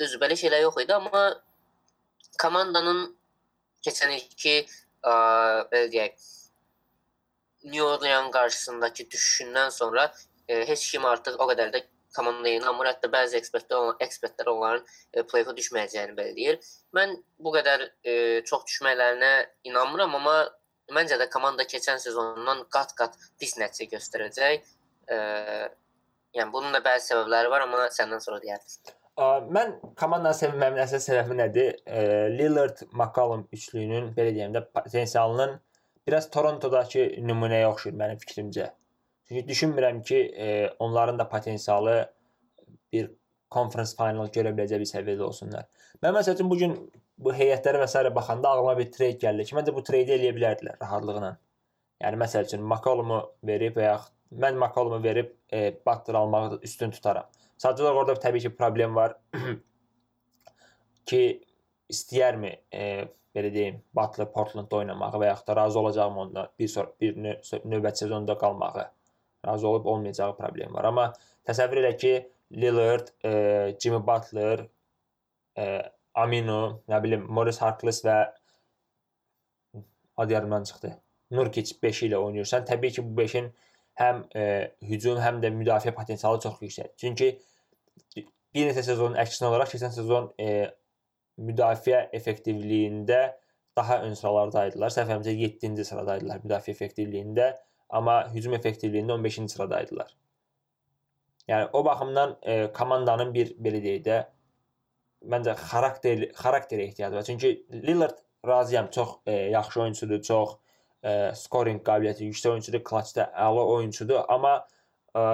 [0.00, 1.26] Düz belə şeylər yox idi, amma
[2.40, 3.06] komandanın
[3.86, 4.56] keçən ilki
[5.04, 6.14] belə deyək
[7.64, 10.14] New Orleans qarşısındakı düşüşündən sonra
[10.48, 11.80] e, heç kim artıq o qədər də
[12.16, 12.90] komandaya inanmır.
[12.92, 14.82] Hətta bəzi ekspertlər olan ekspertlər onların
[15.12, 16.58] e, play-ofa düşməyəcəyini belirləyir.
[16.96, 17.16] Mən
[17.46, 18.16] bu qədər e,
[18.50, 19.32] çox düşməklərinə
[19.70, 20.36] inanmıram, amma
[20.92, 24.68] məncə də komanda keçən sezondan qat-qat pis nəticə göstərəcək.
[25.08, 25.16] E,
[26.36, 29.00] yəni bunun da bəzi səbəbləri var, amma səndən sonra deyərəm.
[29.14, 31.76] Mən komandanı sevməyimin əsas səbəbi nədir?
[32.34, 35.52] Lillard, McCollum üçlüyünün belə deyim də potensialının
[36.06, 38.72] biraz Torontodakı nümunəyə oxşayır mənim fikrimcə.
[39.28, 40.18] Çünki düşünmürəm ki,
[40.78, 41.94] onların da potensialı
[42.92, 43.12] bir
[43.54, 45.70] conference final görə biləcək bir səviyyədə olsunlar.
[46.02, 46.74] Mən məsəl üçün bu gün
[47.18, 48.02] bu heyətlərə və s.
[48.18, 51.30] baxanda ağlıma bir trade gəldi ki, məncə bu trade eləyə bilərdilər rahatlıqla.
[52.02, 53.96] Yəni məsəl üçün McCollumu verib və ya
[54.42, 57.30] mən McCollumu verib e, Butler almağı üstün tutaram.
[57.64, 59.16] Sadəcə orada təbii ki, problem var
[61.08, 61.22] ki,
[61.94, 62.88] istəyərmi e,
[63.34, 68.04] belə deyim, Butler Portlandda oynamağı və yaxud da razı olacaqmı onda bir sonra bir növbəti
[68.04, 68.84] sezonda qalmağı
[69.46, 70.90] razı olub olmayacağı problem var.
[70.90, 71.06] Amma
[71.48, 72.14] təsəvvür elə ki,
[72.52, 73.32] Lillard, e,
[73.80, 74.66] Jimmy Butler,
[75.58, 75.66] e,
[76.14, 78.18] Aminu, nə bilim, Morris Harkless və
[80.16, 80.92] ad yarımdan çıxdı.
[81.34, 83.50] Nurkic 5 ilə oynayırsan, təbii ki, bu 5-in
[83.98, 84.44] həm e,
[84.90, 86.94] hücum, həm də müdafiə potensialı çox yüksəkdir.
[87.00, 87.32] Çünki
[88.54, 90.70] bir neçə sezonun əksinə olaraq keçən sezon e,
[91.38, 93.22] müdafiə effektivliyində
[93.76, 94.92] daha ön sıralardaydılar.
[94.94, 97.54] Səhvimcə 7-ci sıradaydılar müdafiə effektivliyində
[97.90, 100.12] amma hücum effektivliyində 15-ci sıradaydılar.
[101.48, 104.20] Yəni o baxımdan e, komandanın bir belə deyək də
[105.28, 107.22] məncə xarakter xarakterə ehtiyacı var.
[107.22, 110.56] Çünki Lillard razıyam, çox e, yaxşı oyunçudur, çox
[111.02, 114.54] e, scoring qabiliyyəti yüksək oyunçudur, clutchda əla oyunçudur, amma
[115.16, 115.24] e,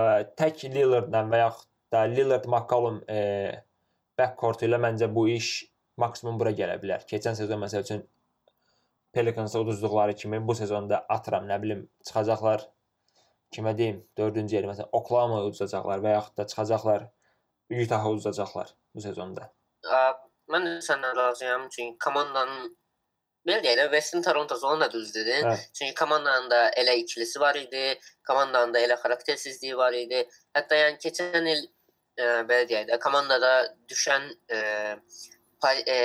[0.41, 3.21] tək Lillardla və yaxud da Lillard McCollum e,
[4.19, 5.51] backcourt ilə məncə bu iş
[6.01, 7.05] maksimum bura gələ bilər.
[7.11, 8.05] Keçən sezon məsəl üçün
[9.13, 12.63] Pelicansa uduzduqları kimi bu sezonda atıram, nə bilim, çıxacaqlar
[13.55, 17.09] kimə deyim, 4-cü yeri məsələn Oklahoma uduzacaqlar və yaxud da çıxacaqlar
[17.71, 19.49] Utah-a uduzacaqlar bu sezonda.
[19.83, 20.03] Ə,
[20.55, 22.71] mən də səndən razıyam, çünki komandanın
[23.49, 25.49] belə deyək də Western Toronto zonu da düz dedin.
[25.49, 25.57] Hə.
[25.79, 30.23] Çünki komandanın da elə ikilisi var idi, komandanın da elə xaraktersizliyi var idi.
[30.57, 31.67] Hətta yəni keçən il
[32.19, 33.55] ə, belə deyək də komandada
[33.91, 34.61] düşən ə,
[35.63, 36.01] pay, ə,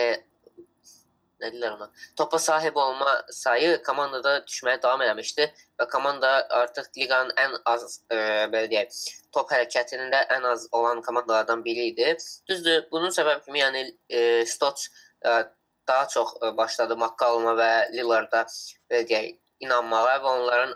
[1.42, 1.88] nə deyirlər ona,
[2.18, 5.48] topa sahib olma sayı komandada düşməyə davam eləmişdi
[5.80, 6.32] və komanda
[6.62, 8.18] artıq liqanın ən az e,
[8.54, 9.00] belə deyək,
[9.36, 12.16] top hərəkətində ən az olan komandalardan biri idi.
[12.50, 14.88] Düzdür, bunun səbəbi kimi yəni e, Stotts
[15.26, 15.44] e,
[15.88, 18.46] daha çox e, başladı McCalluma və Lillarda
[18.92, 19.34] belə deyək,
[19.66, 20.74] inanmağa və onların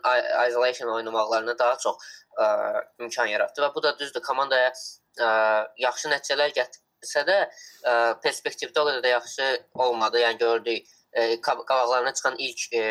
[0.47, 4.73] isolation oynamaqlarına daha çox ə, e, imkan yaratdı və bu da düzdür komandaya
[5.19, 9.49] ə, e, yaxşı nəticələr gətirdi isə də ə, perspektivdə o qədər də yaxşı
[9.85, 10.23] olmadı.
[10.25, 12.85] Yəni gördük ə, qabaqlarına çıxan ilk ə,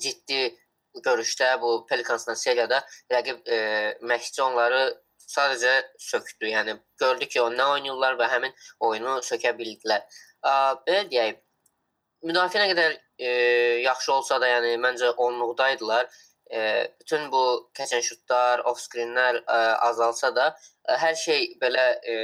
[0.00, 0.42] ciddi
[1.04, 3.58] görüşdə bu Pelicansla seriyada rəqib ə,
[4.06, 4.84] məşqçi onları
[5.24, 6.50] sadəcə sökdü.
[6.52, 8.54] Yəni gördük ki, o nə oynayırlar və həmin
[8.88, 10.04] oyunu sökə bildilər.
[10.44, 10.52] Ə,
[10.86, 11.40] belə deyək,
[12.28, 13.32] müdafiə nə qədər ə,
[13.84, 16.10] yaxşı olsa da, yəni məncə onluqdaydılar.
[16.52, 16.60] E,
[17.00, 20.50] bütün bu keçən şutlar, off-screenlər e, azalsa da,
[20.88, 22.16] e, hər şey belə e,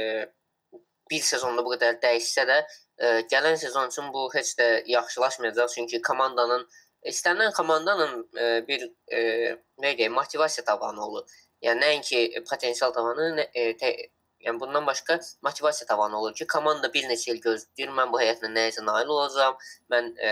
[1.11, 2.59] bir sezonda bu qədər dəyişsə də,
[3.01, 6.67] e, gələn sezon üçün bu heç də yaxşılaşmayacaq, çünki komandanın
[7.11, 9.21] istənilən komandanın e, bir e,
[9.81, 11.39] nə deyək, motivasiya tavanı olur.
[11.65, 13.91] Yəni nəinki potensial tavanı, nə, ə, te,
[14.45, 18.49] Yəni bundan başqa motivasiya tavanı olur ki, komanda bir neçə il gözləyir, mən bu həyatla
[18.53, 19.57] nəyəsə nail olacağam.
[19.93, 20.31] Mən e,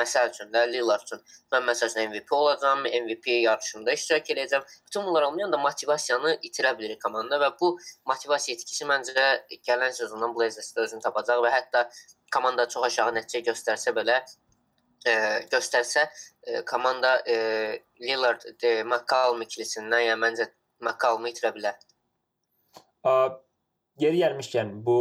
[0.00, 1.22] məsəl üçün də Lillard üçün
[1.52, 4.66] mən məsəl üçün MVP olacağam, MVP yarışında iştirak edəcəm.
[4.86, 7.72] Bütün bunlar olmayanda motivasiyanı itirə bilər komanda və bu
[8.06, 9.30] motivasiya itkisi məncə
[9.68, 11.88] gələn sezondan Blazers-də özünü tapacaq və hətta
[12.34, 14.20] komanda çox aşağı nəticə göstərsə belə
[15.06, 15.14] e,
[15.52, 16.06] göstərsə
[16.42, 17.38] e, komanda e,
[18.00, 20.48] Lillard, de, McCallum ikilisindən yəni məncə
[20.84, 21.78] McCallumu itirə bilər.
[23.04, 24.98] Yeri gəlmişkən bu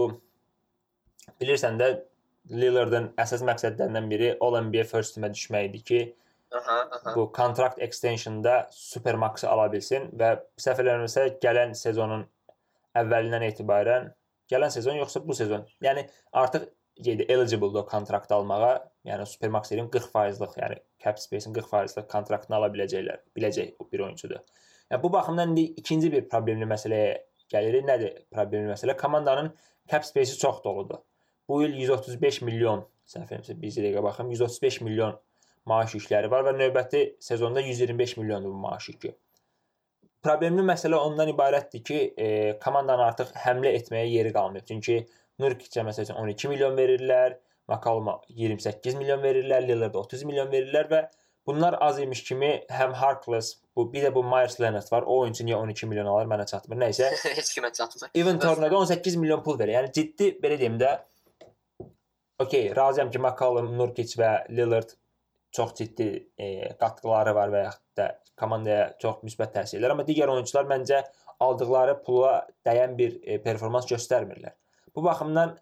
[1.41, 1.89] bilirsən də
[2.47, 5.99] Lillardın əsas məqsədlərindən biri All-NBA First Team-ə düşmək idi ki,
[6.55, 7.15] aha, aha.
[7.15, 10.29] bu kontrakt extensionda Supermax-ı ala bilsin və
[10.63, 12.23] səhv eləmirəmsə gələn sezonun
[12.95, 14.07] əvvəlindən etibarən
[14.51, 15.65] gələn sezon yoxsa bu sezon.
[15.83, 16.69] Yəni artıq
[17.03, 18.77] şeydə eligible-dir o kontrakt almağa.
[19.05, 23.21] Yəni Supermax-ın 40%lıq, yəni cap space-in 40%lıq kontraktını ala biləcəklər.
[23.37, 24.39] Biləcək bir oyunçudur.
[24.91, 27.17] Yəni bu baxımdan indi ikinci bir problemli məsələyə
[27.53, 27.85] gəlirik.
[27.87, 28.97] Nədir problemli məsələ?
[28.97, 29.53] Komandanın
[29.91, 31.03] cap space-i çox doludur.
[31.47, 35.15] Bu il 135 milyon, səhv etmirəmsə, bir dəqiqə baxım, 135 milyon
[35.67, 39.13] maaş yükləri var və növbəti sezonda 125 milyondur bu maaş yükü.
[40.23, 42.27] Problemli məsələ ondan ibarətdir ki, e,
[42.63, 44.65] komandanın artıq həmlə etməyə yeri qalmır.
[44.67, 45.05] Çünki
[45.39, 47.37] Nurkicə məsələn 12 milyon verirlər,
[47.67, 51.01] Makaluma 28 milyon verirlər, Lillarda 30 milyon verirlər və
[51.47, 55.03] bunlar az imiş kimi həm Harkless, bu bir də bu Myers Leonard var.
[55.07, 56.81] O oyunçu niyə 12 milyon alır mənə çatmır.
[56.85, 57.11] Nəysə.
[57.39, 58.11] Heç kimə çatmır.
[58.15, 59.77] Evan Turner'da 18 milyon pul verir.
[59.79, 60.93] Yəni ciddi belə deyim də
[62.39, 64.93] okey, razıyam ki, McCollum, Nurkic və Lillard
[65.51, 70.29] çox ciddi e, qatqıları var və yaxud da komandaya çox müsbət təsir edir, amma digər
[70.29, 71.01] oyunçular məncə
[71.41, 72.33] aldıqları pula
[72.67, 74.53] dəyən bir e, performans göstərmirlər.
[74.95, 75.55] Bu baxımdan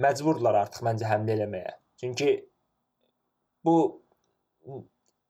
[0.00, 1.74] məcburdular artıq məncə həmlə eləməyə.
[2.00, 2.30] Çünki
[3.64, 3.76] bu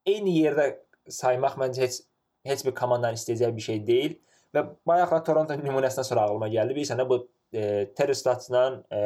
[0.07, 0.69] eyni yerdə
[1.09, 2.01] saymaq məncə heç
[2.49, 4.17] heç bir komandanın istəyəcəyi bir şey deyil
[4.55, 6.77] və bayaqla Toronto nümunəsindən sonra ağlıma gəldi.
[6.77, 7.21] Bilirsən də bu
[7.53, 9.01] e, Terry Stottsla e,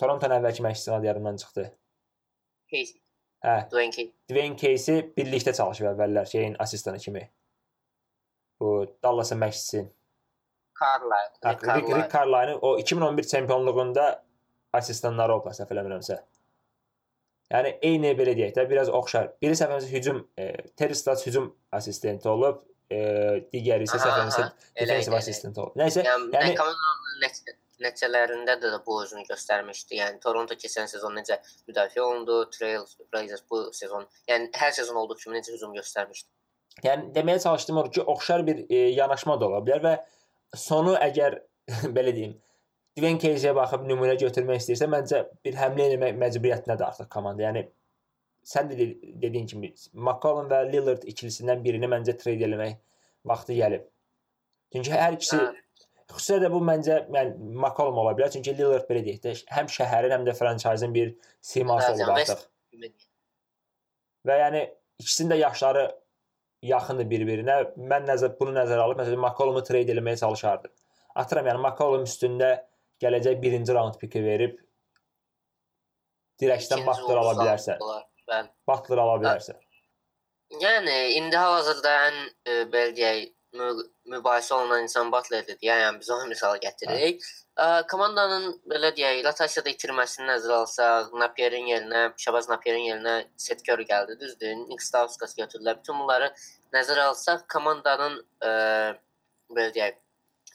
[0.00, 1.64] Torontonun əvvəlki məşqçisi adı yadımdan çıxdı.
[2.72, 3.00] Casey.
[3.44, 4.12] Hə, Dwayne Casey.
[4.30, 7.24] Dwayne Casey birlikdə çalışıb əvvəllər şeyin assistanı kimi.
[8.60, 9.86] Bu Dallas'ın məşqçisi.
[10.80, 11.74] Carlisle.
[11.76, 14.24] Rick Rick, Carlisle'ın o 2011 çempionluğunda
[14.72, 16.18] asistanları olub səhv eləmirəmsə.
[17.54, 19.28] Yəni eyni belə deyək də, biraz oxşar.
[19.42, 20.48] Biri səfərimizə hücum e,
[20.78, 22.98] Terry Stotts hücum assistenti olub, e,
[23.52, 24.00] digəri isə.
[24.02, 25.76] Elə defensive assistent olub.
[25.78, 29.98] Nəysə, Yəni, yəni yəni komandanın nəticə- nəticələrində də, bu özünü göstərmişdi.
[30.00, 31.38] Yəni Toronto keçən sezon necə
[31.68, 36.28] müdafiə olundu, Trail Blazers bu sezon, yəni hər sezon olduğu kimi necə hücum göstərmişdi.
[36.84, 39.94] Yəni deməyə çalışdığım odur ki, oxşar bir e, yanaşma da ola bilər və
[40.58, 41.38] sonu əgər
[41.96, 42.34] belə deyim,
[42.94, 47.42] Dwayne Casey-yə baxıb nümunə götürmək istəyirsə, məncə bir həmlə etmək məcburiyyətindədir artıq komanda.
[47.42, 47.64] Yəni
[48.46, 52.76] sən də de- dediyin kimi McCollum və Lillard ikilisindən birini məncə trade eləmək
[53.26, 53.88] vaxtı gəlib.
[54.74, 55.48] Çünki hər ikisi Hə.
[56.12, 57.34] xüsusilə də bu məncə yəni
[57.64, 58.30] McCollum ola bilər.
[58.30, 62.44] Çünki Lillard belə deyək də həm şəhərin, həm də franchise-ın bir siması olub artıq.
[64.24, 64.62] Və yəni
[65.02, 65.88] ikisinin də yaşları
[66.62, 67.56] yaxındır bir-birinə.
[67.90, 70.70] Mən nəzər bunu nəzərə alıb məsələn McCollumu trade eləməyə çalışardım.
[71.14, 72.52] Atıram yəni McCollum üstündə
[73.02, 74.58] gələcək birinci round piki verib
[76.42, 77.76] dirəkdən Butler ala ulduz bilərsə.
[77.78, 78.02] aldılar.
[78.30, 78.50] Bəli.
[78.70, 79.54] Butler ala bilərsə.
[80.62, 83.22] Yəni indi hal-hazırda ən e, belə deyək
[83.58, 85.58] mü- mübahisə olunan insan Butlerdir.
[85.62, 87.22] Yəni biz onu misal gətiririk.
[87.54, 93.16] Ə, komandanın belə deyək rotasiyada itirməsini nəzərə alsaq, Napierin yerinə, Şabaz Napierin yerinə
[93.66, 94.54] Curry gəldi, düzdür?
[94.68, 95.78] Nick Stauskas götürdülər.
[95.80, 96.32] Bütün bunları
[96.74, 98.54] nəzərə alsaq, komandanın ə,
[99.54, 100.00] belə deyək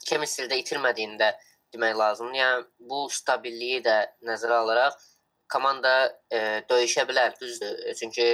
[0.08, 1.32] chemistry-də itirmədiyini də
[1.74, 2.38] demək lazımdır.
[2.40, 3.96] Yəni bu stabilliyi də
[4.26, 4.98] nəzərə alaraq
[5.50, 5.92] komanda
[6.30, 6.40] ə,
[6.70, 7.78] döyüşə bilər, düzdür?
[7.98, 8.26] Çünki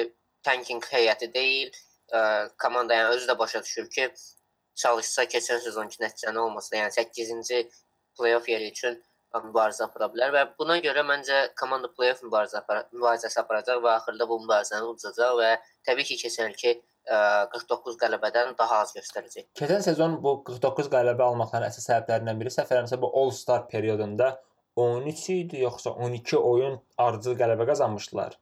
[0.44, 1.72] tanking heyəti deyil.
[2.12, 2.20] Ə,
[2.62, 4.10] komanda yəni özü də başa düşür ki,
[4.76, 7.62] çalışsa keçən sezonki nəticəni olmasa, yəni 8-ci
[8.18, 8.98] playoff yeri üçün
[9.44, 14.28] mübarizə apara bilər və buna görə məncə komanda playoff mübarizə apara mübarizəsi aparacaq və axırda
[14.28, 15.50] bu mübarizəni udacaq və
[15.88, 16.76] təbii ki, keçən ilki
[17.06, 19.48] 49 qələbədən daha az göstərəcək.
[19.58, 24.32] Keçən sezon bu 49 qələbə almaqların əsas səbəblərindən biri səhv eləmirəmsə bu All-Star periodunda
[24.76, 28.36] 13 idi yoxsa 12 oyun ardıcıl qələbə qazanmışdılar.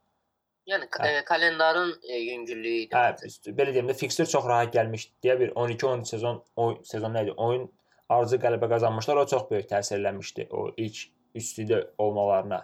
[0.65, 1.09] Yəni Hə.
[1.21, 2.97] ə, kalendarın ə, yüngüllüyü idi.
[2.97, 7.27] Hə, belə deyim də fixture çox rahat gəlmişdi deyə bir 12-13 sezon oyun sezon nə
[7.27, 7.35] idi?
[7.37, 7.67] Oyun
[8.09, 9.21] ardıcıl qələbə qazanmışlar.
[9.21, 11.05] O çox böyük təsir eləmişdi o ilk
[11.37, 12.63] üstüdə olmalarına.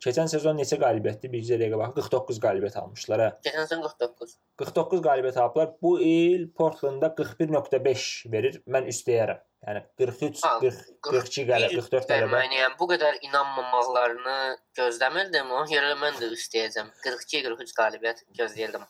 [0.00, 1.28] Keçən sezon neçə qalibiyyətdi?
[1.32, 3.22] Bircə dəqiqə bax 49 qalibiyyət almışlar.
[3.24, 3.30] Hə.
[3.44, 4.36] Keçən sezon 49.
[4.62, 5.74] 49 qalibiyyət aldılar.
[5.84, 8.60] Bu il Portlandda 41.5 verir.
[8.64, 9.42] Mən üstəyərəm.
[9.68, 12.38] Yəni 43, Ha, 40, 42 qələbə, 44 qələbə.
[12.46, 14.36] Yəni, bu qədər inanmamaqlarını
[14.78, 15.52] gözləmirdim.
[15.52, 16.88] Ona görə mən də üstəyəcəm.
[17.04, 18.88] 42-43 qalibiyyət gözləyirdim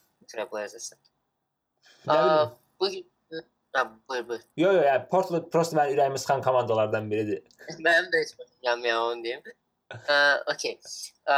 [2.11, 2.55] bilim.
[2.81, 2.91] Bu
[3.71, 4.47] Hə, buyur, buyur.
[4.59, 7.43] Yo yo, yəni Portland prosta mənim ürəyimi sıxan komandalardan biridir.
[7.87, 8.33] Mənim də heç
[8.67, 9.45] gəlmir onu deyim.
[9.91, 10.16] Ə,
[10.53, 10.76] okey.
[11.26, 11.36] Ə,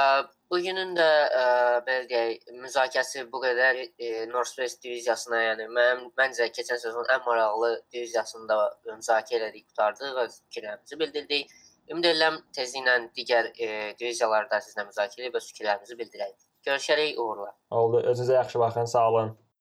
[0.53, 1.09] bugünün də
[1.41, 1.45] ə,
[1.87, 7.73] belə deyək, müzakirəsi bu qədər ə, Northwest diviziyasına, yəni mənim məncə keçən sezon ən maraqlı
[7.95, 8.59] diviziyasını da
[8.91, 11.55] müzakirə elədik, qurtardıq və fikirlərimizi bildirdik.
[11.91, 16.37] Ümid edirəm tezliklə digər ə, diviziyalarda sizlə müzakirə öz fikirlərimizi bildirək.
[16.69, 17.57] Görüşərik uğurlar.
[17.75, 18.05] Oldu.
[18.13, 18.85] Özünüzə yaxşı baxın.
[18.85, 19.33] Sağ olun.